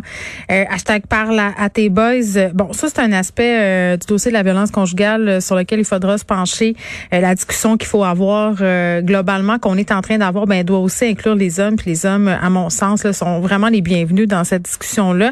Euh, 0.52 0.66
hashtag 0.70 1.04
parle 1.08 1.40
à, 1.40 1.70
tes 1.70 1.90
boys. 1.90 2.50
Bon, 2.54 2.74
ça, 2.74 2.90
c'est 2.90 3.00
un 3.00 3.14
aspect 3.14 3.60
euh, 3.60 3.98
du 3.98 4.06
dossier 4.08 4.32
de 4.32 4.34
la 4.38 4.44
violence 4.44 4.72
conjugale 4.72 5.42
sur 5.42 5.56
lequel 5.56 5.80
il 5.80 5.86
faudra 5.86 6.18
se 6.18 6.26
pencher. 6.26 6.76
la 7.12 7.36
discussion 7.36 7.78
qu'il 7.78 7.88
faut 7.88 8.04
avoir 8.04 8.56
globalement, 9.02 9.60
qu'on 9.60 9.78
est 9.78 9.92
en 9.92 10.02
train 10.02 10.18
d'avoir, 10.18 10.46
ben, 10.46 10.64
doit 10.64 10.80
aussi 10.80 11.06
inclure 11.06 11.36
les 11.36 11.60
hommes. 11.60 11.76
Puis 11.76 11.92
les 11.92 12.06
hommes, 12.06 12.28
à 12.28 12.50
mon 12.50 12.70
sens, 12.70 13.10
sont 13.12 13.40
vraiment 13.40 13.68
les 13.68 13.82
bienvenus 13.82 14.28
dans 14.28 14.44
cette 14.44 14.64
discussion-là 14.64 15.32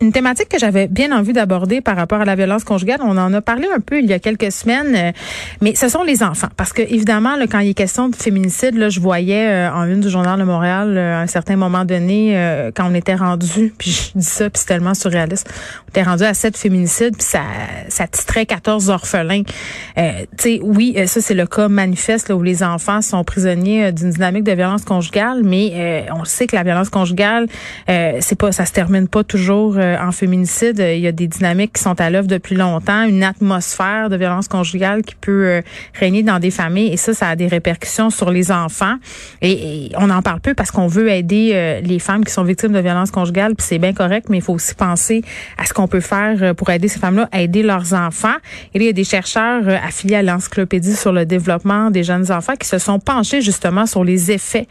une 0.00 0.12
thématique 0.12 0.48
que 0.48 0.58
j'avais 0.58 0.88
bien 0.88 1.16
envie 1.16 1.32
d'aborder 1.32 1.80
par 1.80 1.96
rapport 1.96 2.20
à 2.20 2.24
la 2.24 2.34
violence 2.34 2.64
conjugale. 2.64 3.00
On 3.02 3.16
en 3.16 3.32
a 3.32 3.40
parlé 3.40 3.68
un 3.74 3.80
peu 3.80 4.00
il 4.00 4.06
y 4.06 4.12
a 4.12 4.18
quelques 4.18 4.50
semaines, 4.50 4.94
euh, 4.94 5.12
mais 5.60 5.74
ce 5.74 5.88
sont 5.88 6.02
les 6.02 6.22
enfants. 6.22 6.48
Parce 6.56 6.72
que 6.72 6.82
évidemment, 6.82 7.36
là, 7.36 7.46
quand 7.46 7.60
il 7.60 7.70
est 7.70 7.74
question 7.74 8.08
de 8.08 8.16
féminicide, 8.16 8.76
là, 8.76 8.88
je 8.88 9.00
voyais 9.00 9.48
euh, 9.48 9.72
en 9.72 9.84
une 9.84 10.00
du 10.00 10.10
journal 10.10 10.38
de 10.38 10.44
Montréal 10.44 10.96
euh, 10.96 11.18
à 11.18 11.20
un 11.20 11.26
certain 11.26 11.56
moment 11.56 11.84
donné, 11.84 12.70
quand 12.74 12.90
on 12.90 12.94
était 12.94 13.14
rendu, 13.14 13.72
puis 13.78 13.90
je 13.90 14.18
dis 14.18 14.24
ça, 14.24 14.50
puis 14.50 14.60
c'est 14.60 14.66
tellement 14.66 14.94
surréaliste, 14.94 15.48
on 15.86 15.88
était 15.88 16.02
rendu 16.02 16.24
à 16.24 16.34
sept 16.34 16.56
féminicides, 16.56 17.16
puis 17.16 17.26
ça, 17.26 17.42
ça 17.88 18.06
titrait 18.06 18.46
14 18.46 18.90
orphelins. 18.90 19.42
tu 19.42 20.02
sais, 20.38 20.60
oui, 20.62 20.96
ça 21.06 21.20
c'est 21.20 21.34
le 21.34 21.46
cas 21.46 21.68
manifeste 21.68 22.28
là, 22.28 22.36
où 22.36 22.42
les 22.42 22.62
enfants 22.62 23.02
sont 23.02 23.22
prisonniers 23.24 23.92
d'une 23.92 24.10
dynamique 24.10 24.44
de 24.44 24.52
violence 24.52 24.84
conjugale, 24.84 25.42
mais 25.44 26.06
on 26.14 26.24
sait 26.24 26.46
que 26.46 26.56
la 26.56 26.62
violence 26.62 26.90
conjugale, 26.90 27.46
c'est 27.86 28.38
pas, 28.38 28.52
ça 28.52 28.66
se 28.66 28.72
termine 28.72 29.08
pas 29.08 29.24
toujours 29.24 29.59
euh, 29.60 29.96
en 30.00 30.12
féminicide, 30.12 30.78
il 30.78 31.00
y 31.00 31.06
a 31.06 31.12
des 31.12 31.26
dynamiques 31.26 31.74
qui 31.74 31.82
sont 31.82 32.00
à 32.00 32.10
l'œuvre 32.10 32.26
depuis 32.26 32.56
longtemps, 32.56 33.04
une 33.04 33.22
atmosphère 33.22 34.08
de 34.08 34.16
violence 34.16 34.48
conjugale 34.48 35.02
qui 35.02 35.14
peut 35.14 35.46
euh, 35.46 35.62
régner 35.94 36.22
dans 36.22 36.38
des 36.38 36.50
familles 36.50 36.92
et 36.92 36.96
ça, 36.96 37.14
ça 37.14 37.28
a 37.28 37.36
des 37.36 37.46
répercussions 37.46 38.10
sur 38.10 38.30
les 38.30 38.50
enfants. 38.50 38.96
Et, 39.42 39.90
on 39.96 40.08
en 40.10 40.22
parle 40.22 40.40
peu 40.40 40.54
parce 40.54 40.70
qu'on 40.70 40.86
veut 40.86 41.10
aider 41.10 41.50
euh, 41.52 41.80
les 41.80 41.98
femmes 41.98 42.24
qui 42.24 42.32
sont 42.32 42.44
victimes 42.44 42.72
de 42.72 42.78
violence 42.78 43.10
conjugale, 43.10 43.54
puis 43.54 43.66
c'est 43.66 43.78
bien 43.78 43.92
correct, 43.92 44.28
mais 44.30 44.38
il 44.38 44.42
faut 44.42 44.54
aussi 44.54 44.74
penser 44.74 45.22
à 45.58 45.66
ce 45.66 45.74
qu'on 45.74 45.88
peut 45.88 46.00
faire 46.00 46.54
pour 46.54 46.70
aider 46.70 46.88
ces 46.88 46.98
femmes-là 46.98 47.28
aider 47.32 47.62
leurs 47.62 47.92
enfants. 47.92 48.36
Et 48.74 48.78
là, 48.78 48.84
il 48.84 48.86
y 48.86 48.90
a 48.90 48.92
des 48.92 49.04
chercheurs 49.04 49.62
affiliés 49.86 50.16
à 50.16 50.22
l'encyclopédie 50.22 50.96
sur 50.96 51.12
le 51.12 51.26
développement 51.26 51.90
des 51.90 52.04
jeunes 52.04 52.32
enfants 52.32 52.54
qui 52.58 52.68
se 52.68 52.78
sont 52.78 52.98
penchés 52.98 53.42
justement 53.42 53.86
sur 53.86 54.04
les 54.04 54.30
effets 54.30 54.66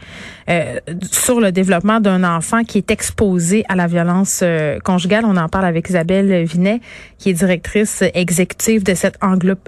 sur 1.12 1.40
le 1.40 1.52
développement 1.52 2.00
d'un 2.00 2.24
enfant 2.24 2.64
qui 2.64 2.78
est 2.78 2.90
exposé 2.90 3.64
à 3.68 3.76
la 3.76 3.86
violence 3.86 4.42
conjugale. 4.82 5.24
On 5.24 5.36
en 5.36 5.48
parle 5.48 5.64
avec 5.64 5.88
Isabelle 5.88 6.44
Vinet, 6.44 6.80
qui 7.18 7.30
est 7.30 7.34
directrice 7.34 8.02
exécutive 8.14 8.82
de 8.82 8.94
cette 8.94 9.18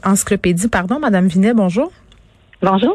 encyclopédie. 0.04 0.69
Pardon, 0.69 0.99
Madame 0.99 1.26
Vinet, 1.26 1.54
bonjour. 1.54 1.92
Bonjour. 2.62 2.95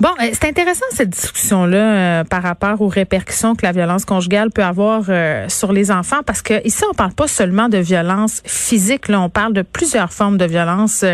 Bon, 0.00 0.08
euh, 0.20 0.30
c'est 0.32 0.48
intéressant 0.48 0.86
cette 0.90 1.10
discussion-là 1.10 1.76
euh, 1.76 2.24
par 2.24 2.42
rapport 2.42 2.80
aux 2.80 2.88
répercussions 2.88 3.54
que 3.54 3.64
la 3.64 3.70
violence 3.70 4.04
conjugale 4.04 4.50
peut 4.50 4.64
avoir 4.64 5.04
euh, 5.08 5.48
sur 5.48 5.72
les 5.72 5.92
enfants, 5.92 6.24
parce 6.26 6.42
que 6.42 6.66
ici 6.66 6.82
on 6.90 6.94
parle 6.94 7.12
pas 7.12 7.28
seulement 7.28 7.68
de 7.68 7.78
violence 7.78 8.42
physique, 8.44 9.06
là 9.06 9.20
on 9.20 9.28
parle 9.28 9.52
de 9.52 9.62
plusieurs 9.62 10.12
formes 10.12 10.36
de 10.36 10.44
violence 10.44 11.04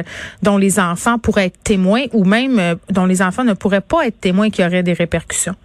dont 0.42 0.57
les 0.57 0.80
enfants 0.80 1.19
pourraient 1.19 1.47
être 1.47 1.62
témoins 1.62 2.04
ou 2.14 2.25
même 2.25 2.76
dont 2.88 3.04
les 3.04 3.21
enfants 3.21 3.45
ne 3.45 3.52
pourraient 3.52 3.83
pas 3.83 4.07
être 4.07 4.19
témoins 4.19 4.49
qui 4.49 4.64
auraient 4.64 4.83
des 4.83 4.95
répercussions. 4.95 5.57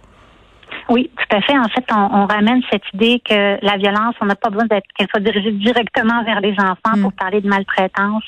Oui, 0.88 1.10
tout 1.16 1.36
à 1.36 1.40
fait. 1.40 1.58
En 1.58 1.68
fait, 1.68 1.84
on, 1.90 2.26
ramène 2.26 2.62
cette 2.70 2.84
idée 2.94 3.20
que 3.24 3.58
la 3.64 3.76
violence, 3.76 4.14
on 4.20 4.26
n'a 4.26 4.36
pas 4.36 4.50
besoin 4.50 4.66
d'être 4.66 4.86
qu'elle 4.96 5.08
soit 5.08 5.20
dirigée 5.20 5.52
directement 5.52 6.22
vers 6.22 6.40
les 6.40 6.52
enfants 6.52 7.00
pour 7.00 7.10
mm. 7.10 7.18
parler 7.18 7.40
de 7.40 7.48
maltraitance, 7.48 8.24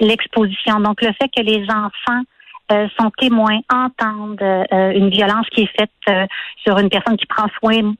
l'exposition. 0.00 0.78
Donc 0.80 1.02
le 1.02 1.12
fait 1.20 1.28
que 1.36 1.42
les 1.42 1.64
enfants 1.68 2.22
euh, 2.72 2.88
sont 2.98 3.10
témoins, 3.18 3.60
entendent 3.72 4.42
euh, 4.42 4.92
une 4.92 5.10
violence 5.10 5.46
qui 5.50 5.62
est 5.62 5.78
faite 5.78 5.90
euh, 6.08 6.26
sur 6.64 6.78
une 6.78 6.88
personne 6.88 7.16
qui 7.16 7.26
prend 7.26 7.46
soin 7.60 7.94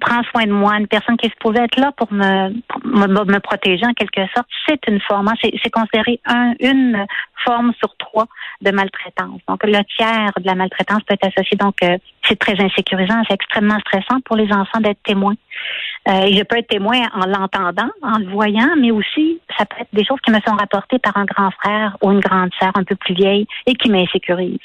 prend 0.00 0.22
soin 0.24 0.44
de 0.44 0.52
moi, 0.52 0.76
une 0.78 0.86
personne 0.86 1.16
qui 1.16 1.26
est 1.26 1.30
supposée 1.30 1.60
être 1.60 1.78
là 1.78 1.92
pour 1.96 2.12
me, 2.12 2.48
me, 2.84 3.06
me 3.24 3.38
protéger 3.40 3.84
en 3.86 3.92
quelque 3.92 4.26
sorte, 4.34 4.48
c'est 4.66 4.80
une 4.88 5.00
forme, 5.00 5.28
hein, 5.28 5.34
c'est 5.42 5.70
considéré 5.70 6.20
un, 6.26 6.54
une 6.60 7.06
forme 7.44 7.72
sur 7.78 7.94
trois 7.98 8.26
de 8.62 8.70
maltraitance. 8.70 9.40
Donc, 9.48 9.62
le 9.64 9.82
tiers 9.96 10.32
de 10.38 10.46
la 10.46 10.54
maltraitance 10.54 11.02
peut 11.06 11.14
être 11.14 11.26
associé. 11.26 11.56
Donc, 11.56 11.76
c'est 12.26 12.38
très 12.38 12.58
insécurisant, 12.60 13.22
c'est 13.28 13.34
extrêmement 13.34 13.78
stressant 13.80 14.20
pour 14.24 14.36
les 14.36 14.50
enfants 14.52 14.80
d'être 14.80 15.02
témoins. 15.02 15.34
Euh, 16.08 16.26
je 16.32 16.42
peux 16.42 16.58
être 16.58 16.68
témoin 16.68 17.00
en 17.14 17.26
l'entendant, 17.26 17.90
en 18.02 18.18
le 18.18 18.28
voyant, 18.28 18.70
mais 18.78 18.90
aussi, 18.90 19.40
ça 19.58 19.66
peut 19.66 19.76
être 19.80 19.94
des 19.94 20.04
choses 20.04 20.20
qui 20.24 20.30
me 20.30 20.40
sont 20.46 20.54
rapportées 20.54 20.98
par 20.98 21.16
un 21.16 21.24
grand 21.24 21.50
frère 21.50 21.96
ou 22.02 22.12
une 22.12 22.20
grande 22.20 22.50
sœur 22.60 22.72
un 22.74 22.84
peu 22.84 22.96
plus 22.96 23.14
vieille 23.14 23.46
et 23.66 23.74
qui 23.74 23.90
m'insécurisent 23.90 24.58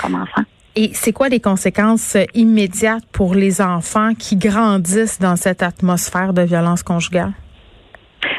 comme 0.00 0.14
enfant. 0.14 0.42
Et 0.76 0.90
c'est 0.92 1.12
quoi 1.12 1.28
les 1.28 1.40
conséquences 1.40 2.18
immédiates 2.34 3.06
pour 3.10 3.34
les 3.34 3.62
enfants 3.62 4.12
qui 4.14 4.36
grandissent 4.36 5.18
dans 5.18 5.36
cette 5.36 5.62
atmosphère 5.62 6.34
de 6.34 6.42
violence 6.42 6.82
conjugale? 6.82 7.32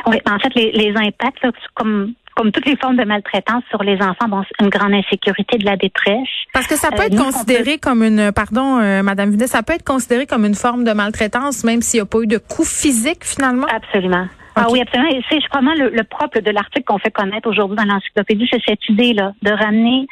Oui, 0.05 0.17
en 0.29 0.37
fait, 0.37 0.53
les, 0.55 0.71
les 0.71 0.93
impacts, 0.95 1.45
comme 1.73 2.13
comme 2.35 2.51
toutes 2.51 2.67
les 2.67 2.77
formes 2.77 2.97
de 2.97 3.03
maltraitance 3.03 3.63
sur 3.71 3.81
les 3.81 3.95
enfants, 3.95 4.27
bon, 4.29 4.43
une 4.61 4.69
grande 4.69 4.93
insécurité, 4.93 5.57
de 5.57 5.65
la 5.65 5.75
détresse. 5.75 6.29
Parce 6.53 6.67
que 6.67 6.75
ça 6.75 6.91
peut 6.91 7.01
euh, 7.01 7.05
être 7.07 7.17
considéré 7.17 7.79
comme 7.79 8.03
une, 8.03 8.31
pardon, 8.31 8.77
euh, 8.77 9.01
Madame 9.01 9.31
Vinet, 9.31 9.47
ça 9.47 9.63
peut 9.63 9.73
être 9.73 9.83
considéré 9.83 10.27
comme 10.27 10.45
une 10.45 10.53
forme 10.53 10.83
de 10.83 10.91
maltraitance, 10.91 11.63
même 11.63 11.81
s'il 11.81 11.97
n'y 11.97 12.03
a 12.03 12.05
pas 12.05 12.19
eu 12.19 12.27
de 12.27 12.37
coup 12.37 12.63
physique 12.63 13.23
finalement? 13.23 13.65
Absolument. 13.65 14.27
Ah 14.55 14.67
oui, 14.69 14.81
absolument. 14.81 15.09
Et 15.09 15.23
c'est, 15.29 15.41
je 15.41 15.47
crois, 15.49 15.61
le, 15.61 15.89
le 15.89 16.03
propre 16.03 16.39
de 16.39 16.51
l'article 16.51 16.83
qu'on 16.85 16.99
fait 16.99 17.09
connaître 17.09 17.49
aujourd'hui 17.49 17.75
dans 17.75 17.85
l'encyclopédie, 17.85 18.47
c'est 18.51 18.61
cette 18.67 18.87
idée-là 18.87 19.33
de 19.41 19.51
ramener 19.51 20.05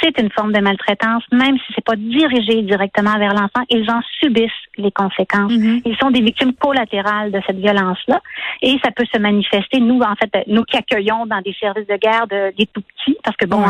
c'est 0.00 0.18
une 0.20 0.30
forme 0.30 0.52
de 0.52 0.60
maltraitance, 0.60 1.22
même 1.32 1.56
si 1.58 1.72
c'est 1.74 1.84
pas 1.84 1.96
dirigé 1.96 2.62
directement 2.62 3.18
vers 3.18 3.34
l'enfant, 3.34 3.64
ils 3.70 3.88
en 3.90 4.00
subissent 4.20 4.50
les 4.76 4.90
conséquences. 4.92 5.52
Mm-hmm. 5.52 5.82
Ils 5.84 5.96
sont 5.96 6.10
des 6.10 6.22
victimes 6.22 6.54
collatérales 6.54 7.30
de 7.30 7.40
cette 7.46 7.58
violence-là, 7.58 8.20
et 8.62 8.78
ça 8.84 8.90
peut 8.90 9.06
se 9.12 9.18
manifester. 9.18 9.80
Nous, 9.80 10.00
en 10.00 10.14
fait, 10.14 10.44
nous 10.46 10.64
qui 10.64 10.76
accueillons 10.76 11.26
dans 11.26 11.40
des 11.40 11.54
services 11.60 11.86
de 11.86 11.96
garde 11.96 12.32
des 12.56 12.66
tout 12.66 12.82
petits, 12.82 13.16
parce 13.24 13.36
que 13.36 13.46
bon, 13.46 13.62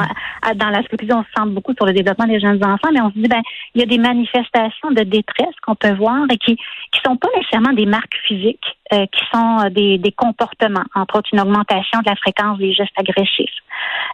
dans 0.57 0.69
la 0.69 0.83
société, 0.83 1.12
on 1.12 1.23
se 1.23 1.29
centre 1.37 1.52
beaucoup 1.52 1.75
sur 1.75 1.87
le 1.87 1.93
développement 1.93 2.26
des 2.26 2.41
jeunes 2.41 2.64
enfants, 2.64 2.91
mais 2.93 3.00
on 3.00 3.11
se 3.11 3.19
dit 3.19 3.29
ben, 3.29 3.43
il 3.75 3.81
y 3.81 3.85
a 3.85 3.87
des 3.87 3.99
manifestations 3.99 4.91
de 4.91 5.02
détresse 5.02 5.55
qu'on 5.62 5.75
peut 5.75 5.95
voir 5.95 6.25
et 6.31 6.37
qui 6.38 6.57
qui 6.57 7.00
sont 7.05 7.17
pas 7.17 7.29
nécessairement 7.37 7.73
des 7.73 7.87
marques 7.87 8.17
physiques, 8.26 8.79
euh, 8.93 9.07
qui 9.07 9.21
sont 9.33 9.59
euh, 9.61 9.71
des, 9.71 9.99
des 9.99 10.12
comportements, 10.12 10.85
entre 10.95 11.19
autres 11.19 11.31
une 11.33 11.41
augmentation 11.41 12.00
de 12.00 12.11
la 12.11 12.17
fréquence 12.17 12.59
des 12.59 12.73
gestes 12.73 12.93
agressifs, 12.97 13.50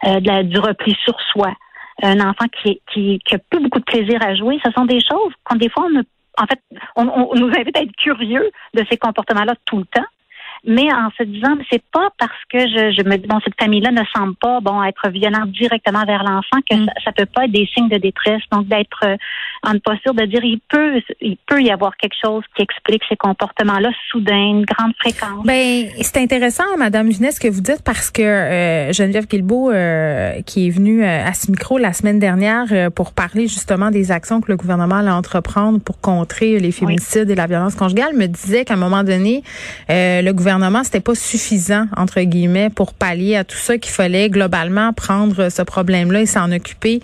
euh, 0.05 0.19
de 0.19 0.27
la, 0.27 0.43
du 0.43 0.59
repli 0.59 0.95
sur 1.03 1.19
soi 1.31 1.51
un 2.01 2.19
enfant 2.19 2.45
qui, 2.61 2.81
qui, 2.91 3.19
qui 3.19 3.35
a 3.35 3.39
plus 3.39 3.59
beaucoup 3.59 3.79
de 3.79 3.85
plaisir 3.85 4.19
à 4.21 4.35
jouer, 4.35 4.59
ce 4.63 4.71
sont 4.71 4.85
des 4.85 4.99
choses 4.99 5.33
qu'on 5.43 5.55
des 5.55 5.69
fois 5.69 5.87
on 5.91 6.01
en 6.41 6.45
fait, 6.45 6.61
on, 6.95 7.07
on, 7.07 7.35
nous 7.35 7.49
invite 7.49 7.77
à 7.77 7.81
être 7.81 7.95
curieux 7.97 8.49
de 8.73 8.85
ces 8.89 8.97
comportements-là 8.97 9.55
tout 9.65 9.79
le 9.79 9.85
temps 9.85 10.05
mais 10.65 10.91
en 10.93 11.09
se 11.17 11.23
disant, 11.23 11.55
c'est 11.71 11.83
pas 11.91 12.09
parce 12.17 12.31
que 12.51 12.59
je, 12.59 12.93
je 12.97 13.07
me 13.07 13.17
dis, 13.17 13.27
bon, 13.27 13.39
cette 13.43 13.59
famille-là 13.59 13.91
ne 13.91 14.03
semble 14.15 14.35
pas, 14.35 14.59
bon, 14.61 14.83
être 14.83 15.09
violente 15.09 15.51
directement 15.51 16.05
vers 16.05 16.23
l'enfant 16.23 16.59
que 16.69 16.75
mm. 16.75 16.85
ça, 16.85 16.93
ça, 17.05 17.11
peut 17.11 17.25
pas 17.25 17.45
être 17.45 17.51
des 17.51 17.67
signes 17.73 17.89
de 17.89 17.97
détresse. 17.97 18.41
Donc, 18.51 18.67
d'être 18.67 19.03
euh, 19.03 19.17
en 19.63 19.77
posture 19.79 20.13
de 20.13 20.25
dire, 20.25 20.43
il 20.43 20.59
peut, 20.69 21.01
il 21.21 21.37
peut 21.47 21.61
y 21.61 21.71
avoir 21.71 21.95
quelque 21.97 22.15
chose 22.21 22.43
qui 22.55 22.63
explique 22.63 23.03
ces 23.09 23.15
comportements-là 23.15 23.89
soudain, 24.09 24.35
une 24.35 24.65
grande 24.65 24.93
fréquence. 24.99 25.45
Ben, 25.45 25.87
c'est 26.01 26.17
intéressant, 26.17 26.77
Madame 26.77 27.11
Junès, 27.11 27.35
ce 27.35 27.39
que 27.39 27.47
vous 27.47 27.61
dites 27.61 27.81
parce 27.83 28.11
que 28.11 28.21
euh, 28.21 28.93
Geneviève 28.93 29.27
Guilbeault, 29.27 29.71
euh, 29.71 30.41
qui 30.45 30.67
est 30.67 30.69
venue 30.69 31.03
euh, 31.03 31.25
à 31.25 31.33
ce 31.33 31.51
micro 31.51 31.77
la 31.77 31.93
semaine 31.93 32.19
dernière 32.19 32.91
pour 32.91 33.13
parler 33.13 33.47
justement 33.47 33.91
des 33.91 34.11
actions 34.11 34.41
que 34.41 34.51
le 34.51 34.57
gouvernement 34.57 34.95
allait 34.95 35.09
entreprendre 35.09 35.79
pour 35.79 35.99
contrer 35.99 36.59
les 36.59 36.71
féminicides 36.71 37.29
et 37.29 37.35
la 37.35 37.47
violence 37.47 37.75
conjugale, 37.75 38.15
me 38.15 38.27
disait 38.27 38.65
qu'à 38.65 38.73
un 38.73 38.77
moment 38.77 39.03
donné, 39.03 39.43
le 39.89 40.31
gouvernement 40.31 40.48
gouvernement, 40.49 40.83
c'était 40.83 40.99
pas 40.99 41.13
suffisant 41.13 41.85
entre 41.95 42.21
guillemets 42.21 42.69
pour 42.69 42.93
pallier 42.93 43.35
à 43.35 43.43
tout 43.43 43.57
ça 43.57 43.77
qu'il 43.77 43.91
fallait 43.91 44.29
globalement 44.29 44.93
prendre 44.93 45.49
ce 45.49 45.61
problème-là 45.61 46.21
et 46.21 46.25
s'en 46.25 46.51
occuper 46.51 47.01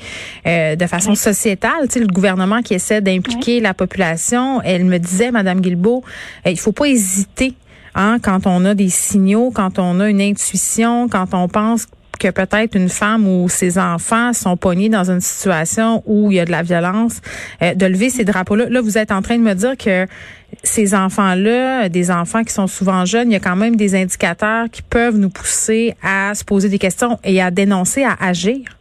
euh, 0.48 0.76
de 0.76 0.88
façon 0.88 1.14
sociétale. 1.14 1.84
Tu 1.84 1.94
sais, 1.94 2.00
le 2.00 2.08
gouvernement 2.08 2.62
qui 2.62 2.74
essaie 2.74 3.02
d'impliquer 3.02 3.60
la 3.60 3.76
population, 3.76 4.62
elle 4.64 4.86
me 4.86 4.98
disait, 4.98 5.30
Madame 5.30 5.62
Guilbeault, 5.62 6.04
euh, 6.48 6.50
il 6.50 6.60
faut 6.60 6.72
pas 6.72 6.86
hésiter 6.86 7.54
Hein, 7.98 8.18
quand 8.22 8.46
on 8.46 8.66
a 8.66 8.76
des 8.76 8.90
signaux, 8.90 9.52
quand 9.56 9.80
on 9.80 10.02
a 10.02 10.10
une 10.10 10.20
intuition, 10.20 11.08
quand 11.08 11.34
on 11.34 11.48
pense 11.48 11.88
que 12.18 12.30
peut-être 12.30 12.76
une 12.76 12.90
femme 12.90 13.28
ou 13.28 13.50
ses 13.50 13.78
enfants 13.78 14.34
sont 14.34 14.58
pognés 14.58 14.90
dans 14.90 15.10
une 15.10 15.22
situation 15.22 16.04
où 16.06 16.32
il 16.32 16.36
y 16.36 16.40
a 16.40 16.46
de 16.46 16.52
la 16.52 16.64
violence, 16.64 17.22
euh, 17.62 17.74
de 17.74 17.86
lever 17.86 18.10
ces 18.10 18.26
drapeaux-là. 18.26 18.70
Là, 18.70 18.82
vous 18.82 18.98
êtes 18.98 19.12
en 19.12 19.22
train 19.22 19.38
de 19.38 19.44
me 19.44 19.54
dire 19.54 19.78
que 19.78 20.08
ces 20.64 20.96
enfants-là, 20.96 21.90
des 21.90 22.12
enfants 22.12 22.44
qui 22.44 22.54
sont 22.54 22.68
souvent 22.68 23.06
jeunes, 23.06 23.30
il 23.30 23.34
y 23.34 23.38
a 23.38 23.40
quand 23.40 23.56
même 23.56 23.76
des 23.76 23.96
indicateurs 23.96 24.70
qui 24.72 24.82
peuvent 24.82 25.18
nous 25.18 25.30
pousser 25.30 25.96
à 26.02 26.34
se 26.34 26.44
poser 26.44 26.70
des 26.70 26.80
questions 26.80 27.20
et 27.24 27.42
à 27.42 27.52
dénoncer, 27.52 28.04
à 28.04 28.16
agir. 28.20 28.75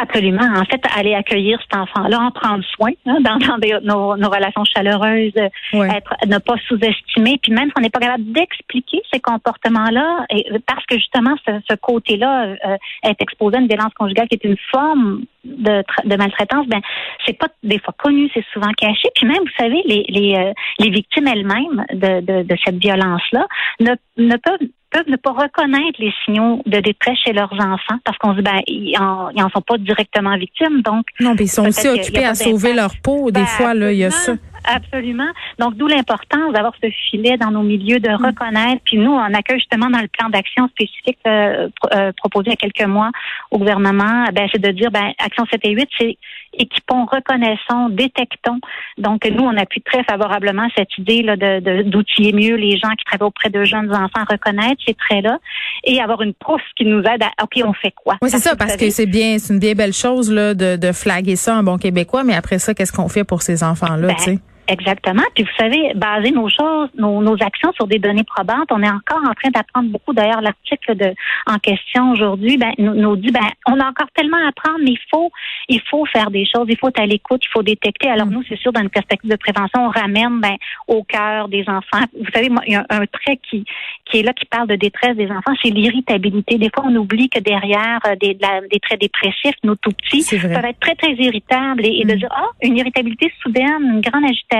Absolument. 0.00 0.46
En 0.56 0.64
fait, 0.64 0.80
aller 0.96 1.14
accueillir 1.14 1.58
cet 1.60 1.78
enfant-là, 1.78 2.20
en 2.20 2.30
prendre 2.30 2.64
soin 2.64 2.90
hein, 3.06 3.18
dans, 3.20 3.38
nos, 3.82 4.16
nos, 4.16 4.30
relations 4.30 4.64
chaleureuses, 4.64 5.32
être, 5.36 6.14
ne 6.26 6.38
pas 6.38 6.56
sous-estimer, 6.68 7.38
puis 7.42 7.52
même 7.52 7.68
si 7.68 7.72
on 7.76 7.80
n'est 7.80 7.90
pas 7.90 8.00
capable 8.00 8.32
d'expliquer 8.32 9.02
ces 9.12 9.20
comportements-là, 9.20 10.26
parce 10.66 10.84
que 10.86 10.96
justement 10.96 11.34
ce, 11.46 11.52
ce 11.68 11.76
côté-là 11.76 12.56
euh, 12.66 12.76
est 13.02 13.20
exposé 13.20 13.56
à 13.56 13.60
une 13.60 13.68
violence 13.68 13.94
conjugale 13.94 14.28
qui 14.28 14.34
est 14.34 14.44
une 14.44 14.56
forme 14.70 15.24
de, 15.48 15.82
de 16.04 16.16
maltraitance, 16.16 16.66
ben 16.68 16.80
c'est 17.26 17.38
pas 17.38 17.48
des 17.62 17.78
fois 17.78 17.94
connu, 17.98 18.30
c'est 18.34 18.44
souvent 18.52 18.70
caché. 18.76 19.08
Puis 19.14 19.26
même, 19.26 19.38
vous 19.38 19.58
savez, 19.58 19.82
les 19.84 20.04
les, 20.08 20.34
euh, 20.36 20.52
les 20.78 20.90
victimes 20.90 21.26
elles-mêmes 21.26 21.84
de, 21.92 22.20
de, 22.20 22.42
de 22.42 22.56
cette 22.64 22.76
violence-là 22.76 23.46
ne, 23.80 23.90
ne 24.18 24.36
peuvent 24.36 24.68
peuvent 24.90 25.08
ne 25.08 25.16
pas 25.16 25.32
reconnaître 25.32 25.98
les 25.98 26.12
signaux 26.24 26.62
de 26.66 26.80
détresse 26.80 27.18
chez 27.24 27.32
leurs 27.32 27.52
enfants 27.52 27.98
parce 28.04 28.16
qu'on 28.18 28.32
se 28.32 28.36
dit 28.36 28.42
ben 28.42 28.60
ils 28.66 28.96
en, 28.98 29.30
ils 29.30 29.42
en 29.42 29.50
sont 29.50 29.60
pas 29.60 29.78
directement 29.78 30.36
victimes. 30.36 30.82
Donc 30.82 31.06
non 31.20 31.34
mais 31.38 31.44
ils 31.44 31.48
sont 31.48 31.66
aussi 31.66 31.88
occupés 31.88 32.24
à 32.24 32.34
sauver 32.34 32.72
leur 32.72 32.92
peau 33.02 33.30
des 33.30 33.40
ben, 33.40 33.46
fois 33.46 33.74
là 33.74 33.92
il 33.92 33.98
y 33.98 34.04
a 34.04 34.10
ça 34.10 34.34
Absolument. 34.64 35.28
Donc, 35.58 35.76
d'où 35.76 35.86
l'importance 35.86 36.52
d'avoir 36.52 36.74
ce 36.82 36.90
filet 37.10 37.36
dans 37.36 37.50
nos 37.50 37.62
milieux, 37.62 38.00
de 38.00 38.10
mm. 38.10 38.26
reconnaître. 38.26 38.82
Puis 38.84 38.98
nous, 38.98 39.12
on 39.12 39.34
accueille 39.34 39.58
justement 39.58 39.90
dans 39.90 40.00
le 40.00 40.08
plan 40.08 40.28
d'action 40.28 40.68
spécifique 40.68 41.18
euh, 41.26 41.68
euh, 41.94 42.12
proposé 42.16 42.48
il 42.48 42.50
y 42.50 42.54
a 42.54 42.56
quelques 42.56 42.88
mois 42.88 43.10
au 43.50 43.58
gouvernement, 43.58 44.24
ben, 44.32 44.48
c'est 44.52 44.60
de 44.60 44.70
dire, 44.70 44.90
ben, 44.90 45.12
Action 45.18 45.44
7 45.50 45.60
et 45.64 45.70
8, 45.70 45.88
c'est 45.98 46.18
équipons, 46.54 47.04
reconnaissons, 47.04 47.88
détectons. 47.90 48.60
Donc, 48.96 49.24
nous, 49.26 49.44
on 49.44 49.56
appuie 49.56 49.82
très 49.82 50.02
favorablement 50.04 50.66
cette 50.76 50.96
idée 50.98 51.22
là 51.22 51.36
de, 51.36 51.82
d'outiller 51.82 52.32
mieux 52.32 52.56
les 52.56 52.76
gens 52.78 52.90
qui 52.90 53.04
travaillent 53.04 53.28
auprès 53.28 53.50
de 53.50 53.64
jeunes 53.64 53.92
enfants 53.94 54.24
reconnaître 54.28 54.82
ces 54.86 54.94
traits-là 54.94 55.38
et 55.84 56.00
avoir 56.00 56.22
une 56.22 56.34
pousse 56.34 56.62
qui 56.76 56.84
nous 56.84 57.00
aide 57.00 57.22
à, 57.22 57.44
OK, 57.44 57.62
on 57.64 57.72
fait 57.72 57.92
quoi? 57.94 58.16
Oui, 58.22 58.30
c'est 58.30 58.38
ça, 58.38 58.56
parce 58.56 58.76
que 58.76 58.90
c'est 58.90 59.06
bien, 59.06 59.38
c'est 59.38 59.52
une 59.52 59.60
bien 59.60 59.74
belle 59.74 59.92
chose 59.92 60.32
là, 60.32 60.54
de, 60.54 60.76
de 60.76 60.92
flaguer 60.92 61.36
ça 61.36 61.56
en 61.56 61.62
bon 61.62 61.78
québécois, 61.78 62.24
mais 62.24 62.34
après 62.34 62.58
ça, 62.58 62.74
qu'est-ce 62.74 62.92
qu'on 62.92 63.08
fait 63.08 63.24
pour 63.24 63.42
ces 63.42 63.62
enfants-là, 63.62 64.08
ben, 64.08 64.16
tu 64.16 64.22
sais? 64.22 64.38
Exactement. 64.68 65.22
Puis 65.34 65.44
vous 65.44 65.56
savez, 65.58 65.94
baser 65.94 66.30
nos 66.30 66.48
choses, 66.50 66.90
nos, 66.94 67.22
nos, 67.22 67.42
actions 67.42 67.72
sur 67.72 67.86
des 67.86 67.98
données 67.98 68.24
probantes, 68.24 68.70
on 68.70 68.82
est 68.82 68.90
encore 68.90 69.22
en 69.26 69.32
train 69.32 69.48
d'apprendre 69.48 69.88
beaucoup. 69.88 70.12
D'ailleurs, 70.12 70.42
l'article 70.42 70.94
de 70.94 71.14
en 71.46 71.58
question 71.58 72.12
aujourd'hui, 72.12 72.58
ben, 72.58 72.72
nous, 72.76 72.94
nous, 72.94 73.16
dit, 73.16 73.30
ben, 73.30 73.48
on 73.66 73.80
a 73.80 73.88
encore 73.88 74.08
tellement 74.14 74.36
à 74.36 74.48
apprendre, 74.48 74.80
mais 74.84 74.90
il 74.90 75.00
faut, 75.10 75.30
il 75.70 75.80
faut 75.88 76.04
faire 76.04 76.30
des 76.30 76.44
choses, 76.44 76.66
il 76.68 76.76
faut 76.76 76.88
être 76.88 77.00
à 77.00 77.06
l'écoute, 77.06 77.40
il 77.44 77.48
faut 77.50 77.62
détecter. 77.62 78.10
Alors 78.10 78.26
mm. 78.26 78.30
nous, 78.30 78.42
c'est 78.46 78.58
sûr, 78.58 78.70
dans 78.70 78.82
une 78.82 78.90
perspective 78.90 79.30
de 79.30 79.36
prévention, 79.36 79.86
on 79.86 79.88
ramène 79.88 80.38
ben, 80.40 80.56
au 80.86 81.02
cœur 81.02 81.48
des 81.48 81.64
enfants. 81.66 82.04
Vous 82.12 82.30
savez, 82.34 82.50
moi, 82.50 82.62
il 82.66 82.74
y 82.74 82.76
a 82.76 82.84
un, 82.90 83.06
trait 83.06 83.38
qui, 83.48 83.64
qui 84.04 84.18
est 84.18 84.22
là, 84.22 84.34
qui 84.34 84.44
parle 84.44 84.68
de 84.68 84.76
détresse 84.76 85.16
des 85.16 85.30
enfants, 85.30 85.54
c'est 85.62 85.70
l'irritabilité. 85.70 86.58
Des 86.58 86.68
fois, 86.74 86.84
on 86.86 86.94
oublie 86.96 87.30
que 87.30 87.40
derrière 87.40 88.00
euh, 88.06 88.16
des, 88.16 88.34
des 88.34 88.80
traits 88.80 89.00
dépressifs, 89.00 89.56
nos 89.64 89.76
tout 89.76 89.92
petits 89.92 90.26
peuvent 90.38 90.62
être 90.62 90.80
très, 90.80 90.94
très 90.94 91.14
irritables 91.14 91.86
et, 91.86 92.04
de 92.04 92.12
mm. 92.12 92.18
dire, 92.18 92.28
ah, 92.32 92.50
une 92.60 92.76
irritabilité 92.76 93.32
soudaine, 93.42 93.94
une 93.94 94.02
grande 94.02 94.24
agitation 94.26 94.57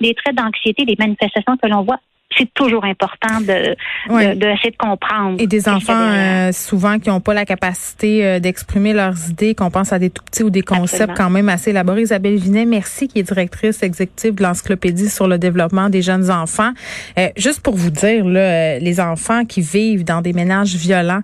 des 0.00 0.14
traits 0.14 0.36
d'anxiété, 0.36 0.84
des 0.84 0.96
manifestations 0.98 1.56
que 1.56 1.68
l'on 1.68 1.82
voit 1.82 2.00
c'est 2.36 2.52
toujours 2.54 2.84
important 2.84 3.40
de, 3.40 3.76
de, 4.08 4.34
de, 4.34 4.76
comprendre. 4.78 5.36
Et 5.38 5.46
des 5.46 5.68
enfants 5.68 5.92
euh, 5.94 6.52
souvent 6.52 6.98
qui 6.98 7.08
n'ont 7.08 7.20
pas 7.20 7.34
la 7.34 7.44
capacité 7.44 8.24
euh, 8.24 8.38
d'exprimer 8.40 8.92
leurs 8.92 9.30
idées, 9.30 9.54
qu'on 9.54 9.70
pense 9.70 9.92
à 9.92 9.98
des 9.98 10.10
tout 10.10 10.24
petits 10.24 10.42
ou 10.42 10.50
des 10.50 10.62
concepts 10.62 11.16
quand 11.16 11.30
même 11.30 11.48
assez 11.48 11.70
élaborés. 11.70 12.02
Isabelle 12.02 12.36
Vinet, 12.36 12.64
merci, 12.64 13.08
qui 13.08 13.18
est 13.18 13.22
directrice 13.22 13.82
exécutive 13.82 14.34
de 14.34 14.42
l'encyclopédie 14.42 15.08
sur 15.08 15.28
le 15.28 15.38
développement 15.38 15.88
des 15.88 16.02
jeunes 16.02 16.30
enfants. 16.30 16.72
Euh, 17.18 17.28
juste 17.36 17.60
pour 17.60 17.76
vous 17.76 17.90
dire, 17.90 18.24
là, 18.24 18.78
les 18.78 19.00
enfants 19.00 19.44
qui 19.44 19.60
vivent 19.60 20.04
dans 20.04 20.20
des 20.20 20.32
ménages 20.32 20.74
violents, 20.74 21.22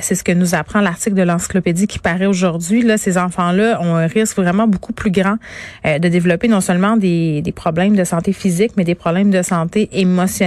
c'est 0.00 0.14
ce 0.14 0.24
que 0.24 0.32
nous 0.32 0.54
apprend 0.54 0.80
l'article 0.80 1.16
de 1.16 1.22
l'encyclopédie 1.22 1.86
qui 1.86 1.98
paraît 1.98 2.26
aujourd'hui. 2.26 2.82
Là, 2.82 2.96
ces 2.96 3.18
enfants-là 3.18 3.80
ont 3.82 3.96
un 3.96 4.06
risque 4.06 4.36
vraiment 4.36 4.66
beaucoup 4.66 4.92
plus 4.92 5.10
grand 5.10 5.36
de 5.84 6.08
développer 6.08 6.48
non 6.48 6.60
seulement 6.60 6.96
des, 6.96 7.42
des 7.42 7.52
problèmes 7.52 7.96
de 7.96 8.04
santé 8.04 8.32
physique, 8.32 8.72
mais 8.76 8.84
des 8.84 8.94
problèmes 8.94 9.30
de 9.30 9.42
santé 9.42 9.88
émotionnelle. 9.92 10.37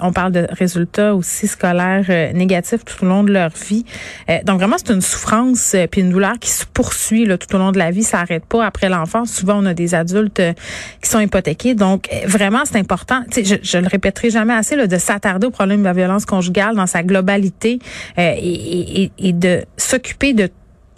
On 0.00 0.12
parle 0.12 0.32
de 0.32 0.46
résultats 0.50 1.14
aussi 1.14 1.46
scolaires 1.46 2.06
euh, 2.08 2.32
négatifs 2.32 2.84
tout 2.84 3.04
au 3.04 3.08
long 3.08 3.24
de 3.24 3.32
leur 3.32 3.50
vie. 3.50 3.84
Euh, 4.30 4.38
donc 4.44 4.58
vraiment, 4.58 4.76
c'est 4.78 4.92
une 4.92 5.00
souffrance 5.00 5.74
euh, 5.74 5.86
puis 5.86 6.00
une 6.00 6.10
douleur 6.10 6.38
qui 6.38 6.50
se 6.50 6.64
poursuit 6.66 7.24
là, 7.24 7.38
tout 7.38 7.54
au 7.54 7.58
long 7.58 7.72
de 7.72 7.78
la 7.78 7.90
vie. 7.90 8.02
Ça 8.02 8.18
n'arrête 8.18 8.44
pas 8.44 8.64
après 8.64 8.88
l'enfance. 8.88 9.32
Souvent, 9.32 9.62
on 9.62 9.66
a 9.66 9.74
des 9.74 9.94
adultes 9.94 10.42
qui 11.02 11.10
sont 11.10 11.20
hypothéqués. 11.20 11.74
Donc 11.74 12.08
vraiment, 12.26 12.62
c'est 12.64 12.78
important. 12.78 13.22
Je, 13.34 13.56
je 13.62 13.78
le 13.78 13.88
répéterai 13.88 14.30
jamais 14.30 14.54
assez 14.54 14.76
là, 14.76 14.86
de 14.86 14.98
s'attarder 14.98 15.46
au 15.46 15.50
problème 15.50 15.80
de 15.80 15.84
la 15.84 15.92
violence 15.92 16.26
conjugale 16.26 16.76
dans 16.76 16.86
sa 16.86 17.02
globalité 17.02 17.78
et, 18.16 19.02
et, 19.02 19.12
et 19.18 19.32
de 19.32 19.64
s'occuper 19.76 20.32
de 20.32 20.48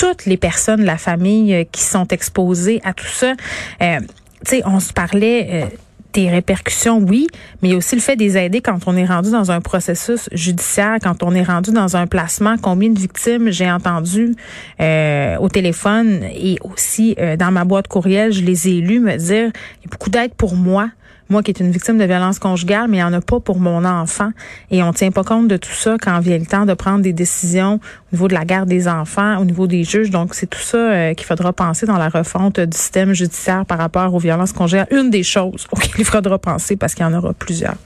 toutes 0.00 0.24
les 0.24 0.38
personnes 0.38 0.80
de 0.80 0.86
la 0.86 0.96
famille 0.96 1.66
qui 1.72 1.82
sont 1.82 2.06
exposées 2.08 2.80
à 2.84 2.94
tout 2.94 3.06
ça. 3.06 3.34
Euh, 3.82 4.00
tu 4.46 4.56
sais, 4.56 4.62
on 4.64 4.80
se 4.80 4.94
parlait 4.94 5.68
des 6.12 6.28
répercussions, 6.28 6.98
oui, 6.98 7.26
mais 7.62 7.74
aussi 7.74 7.94
le 7.94 8.00
fait 8.00 8.16
des 8.16 8.36
aider 8.36 8.60
quand 8.60 8.80
on 8.86 8.96
est 8.96 9.04
rendu 9.04 9.30
dans 9.30 9.50
un 9.50 9.60
processus 9.60 10.28
judiciaire, 10.32 10.98
quand 11.02 11.22
on 11.22 11.34
est 11.34 11.42
rendu 11.42 11.70
dans 11.70 11.96
un 11.96 12.06
placement. 12.06 12.56
Combien 12.60 12.90
de 12.90 12.98
victimes 12.98 13.50
j'ai 13.50 13.70
entendu 13.70 14.34
euh, 14.80 15.36
au 15.38 15.48
téléphone 15.48 16.22
et 16.34 16.58
aussi 16.62 17.14
euh, 17.18 17.36
dans 17.36 17.50
ma 17.50 17.64
boîte 17.64 17.88
courriel, 17.88 18.32
je 18.32 18.42
les 18.42 18.68
ai 18.68 18.80
lus 18.80 19.00
me 19.00 19.16
dire, 19.16 19.50
il 19.80 19.84
y 19.84 19.86
a 19.86 19.90
beaucoup 19.90 20.10
d'aide 20.10 20.34
pour 20.34 20.54
moi 20.54 20.90
moi 21.30 21.42
qui 21.42 21.50
est 21.50 21.60
une 21.60 21.70
victime 21.70 21.96
de 21.96 22.04
violence 22.04 22.38
conjugale, 22.38 22.86
mais 22.88 22.98
il 22.98 23.00
n'y 23.00 23.04
en 23.04 23.12
a 23.12 23.20
pas 23.20 23.40
pour 23.40 23.58
mon 23.58 23.84
enfant. 23.84 24.30
Et 24.70 24.82
on 24.82 24.92
tient 24.92 25.10
pas 25.10 25.24
compte 25.24 25.48
de 25.48 25.56
tout 25.56 25.72
ça 25.72 25.96
quand 26.00 26.18
vient 26.20 26.38
le 26.38 26.46
temps 26.46 26.66
de 26.66 26.74
prendre 26.74 27.02
des 27.02 27.12
décisions 27.12 27.74
au 27.74 28.16
niveau 28.16 28.28
de 28.28 28.34
la 28.34 28.44
garde 28.44 28.68
des 28.68 28.88
enfants, 28.88 29.38
au 29.38 29.44
niveau 29.44 29.66
des 29.66 29.84
juges. 29.84 30.10
Donc, 30.10 30.34
c'est 30.34 30.46
tout 30.46 30.60
ça 30.60 30.76
euh, 30.76 31.14
qu'il 31.14 31.26
faudra 31.26 31.52
penser 31.52 31.86
dans 31.86 31.98
la 31.98 32.08
refonte 32.08 32.60
du 32.60 32.76
système 32.76 33.12
judiciaire 33.12 33.64
par 33.64 33.78
rapport 33.78 34.12
aux 34.12 34.18
violences 34.18 34.52
conjugales. 34.52 34.88
Une 34.90 35.10
des 35.10 35.22
choses 35.22 35.66
auxquelles 35.72 36.00
il 36.00 36.04
faudra 36.04 36.38
penser 36.38 36.76
parce 36.76 36.94
qu'il 36.94 37.04
y 37.04 37.08
en 37.08 37.14
aura 37.14 37.32
plusieurs. 37.32 37.76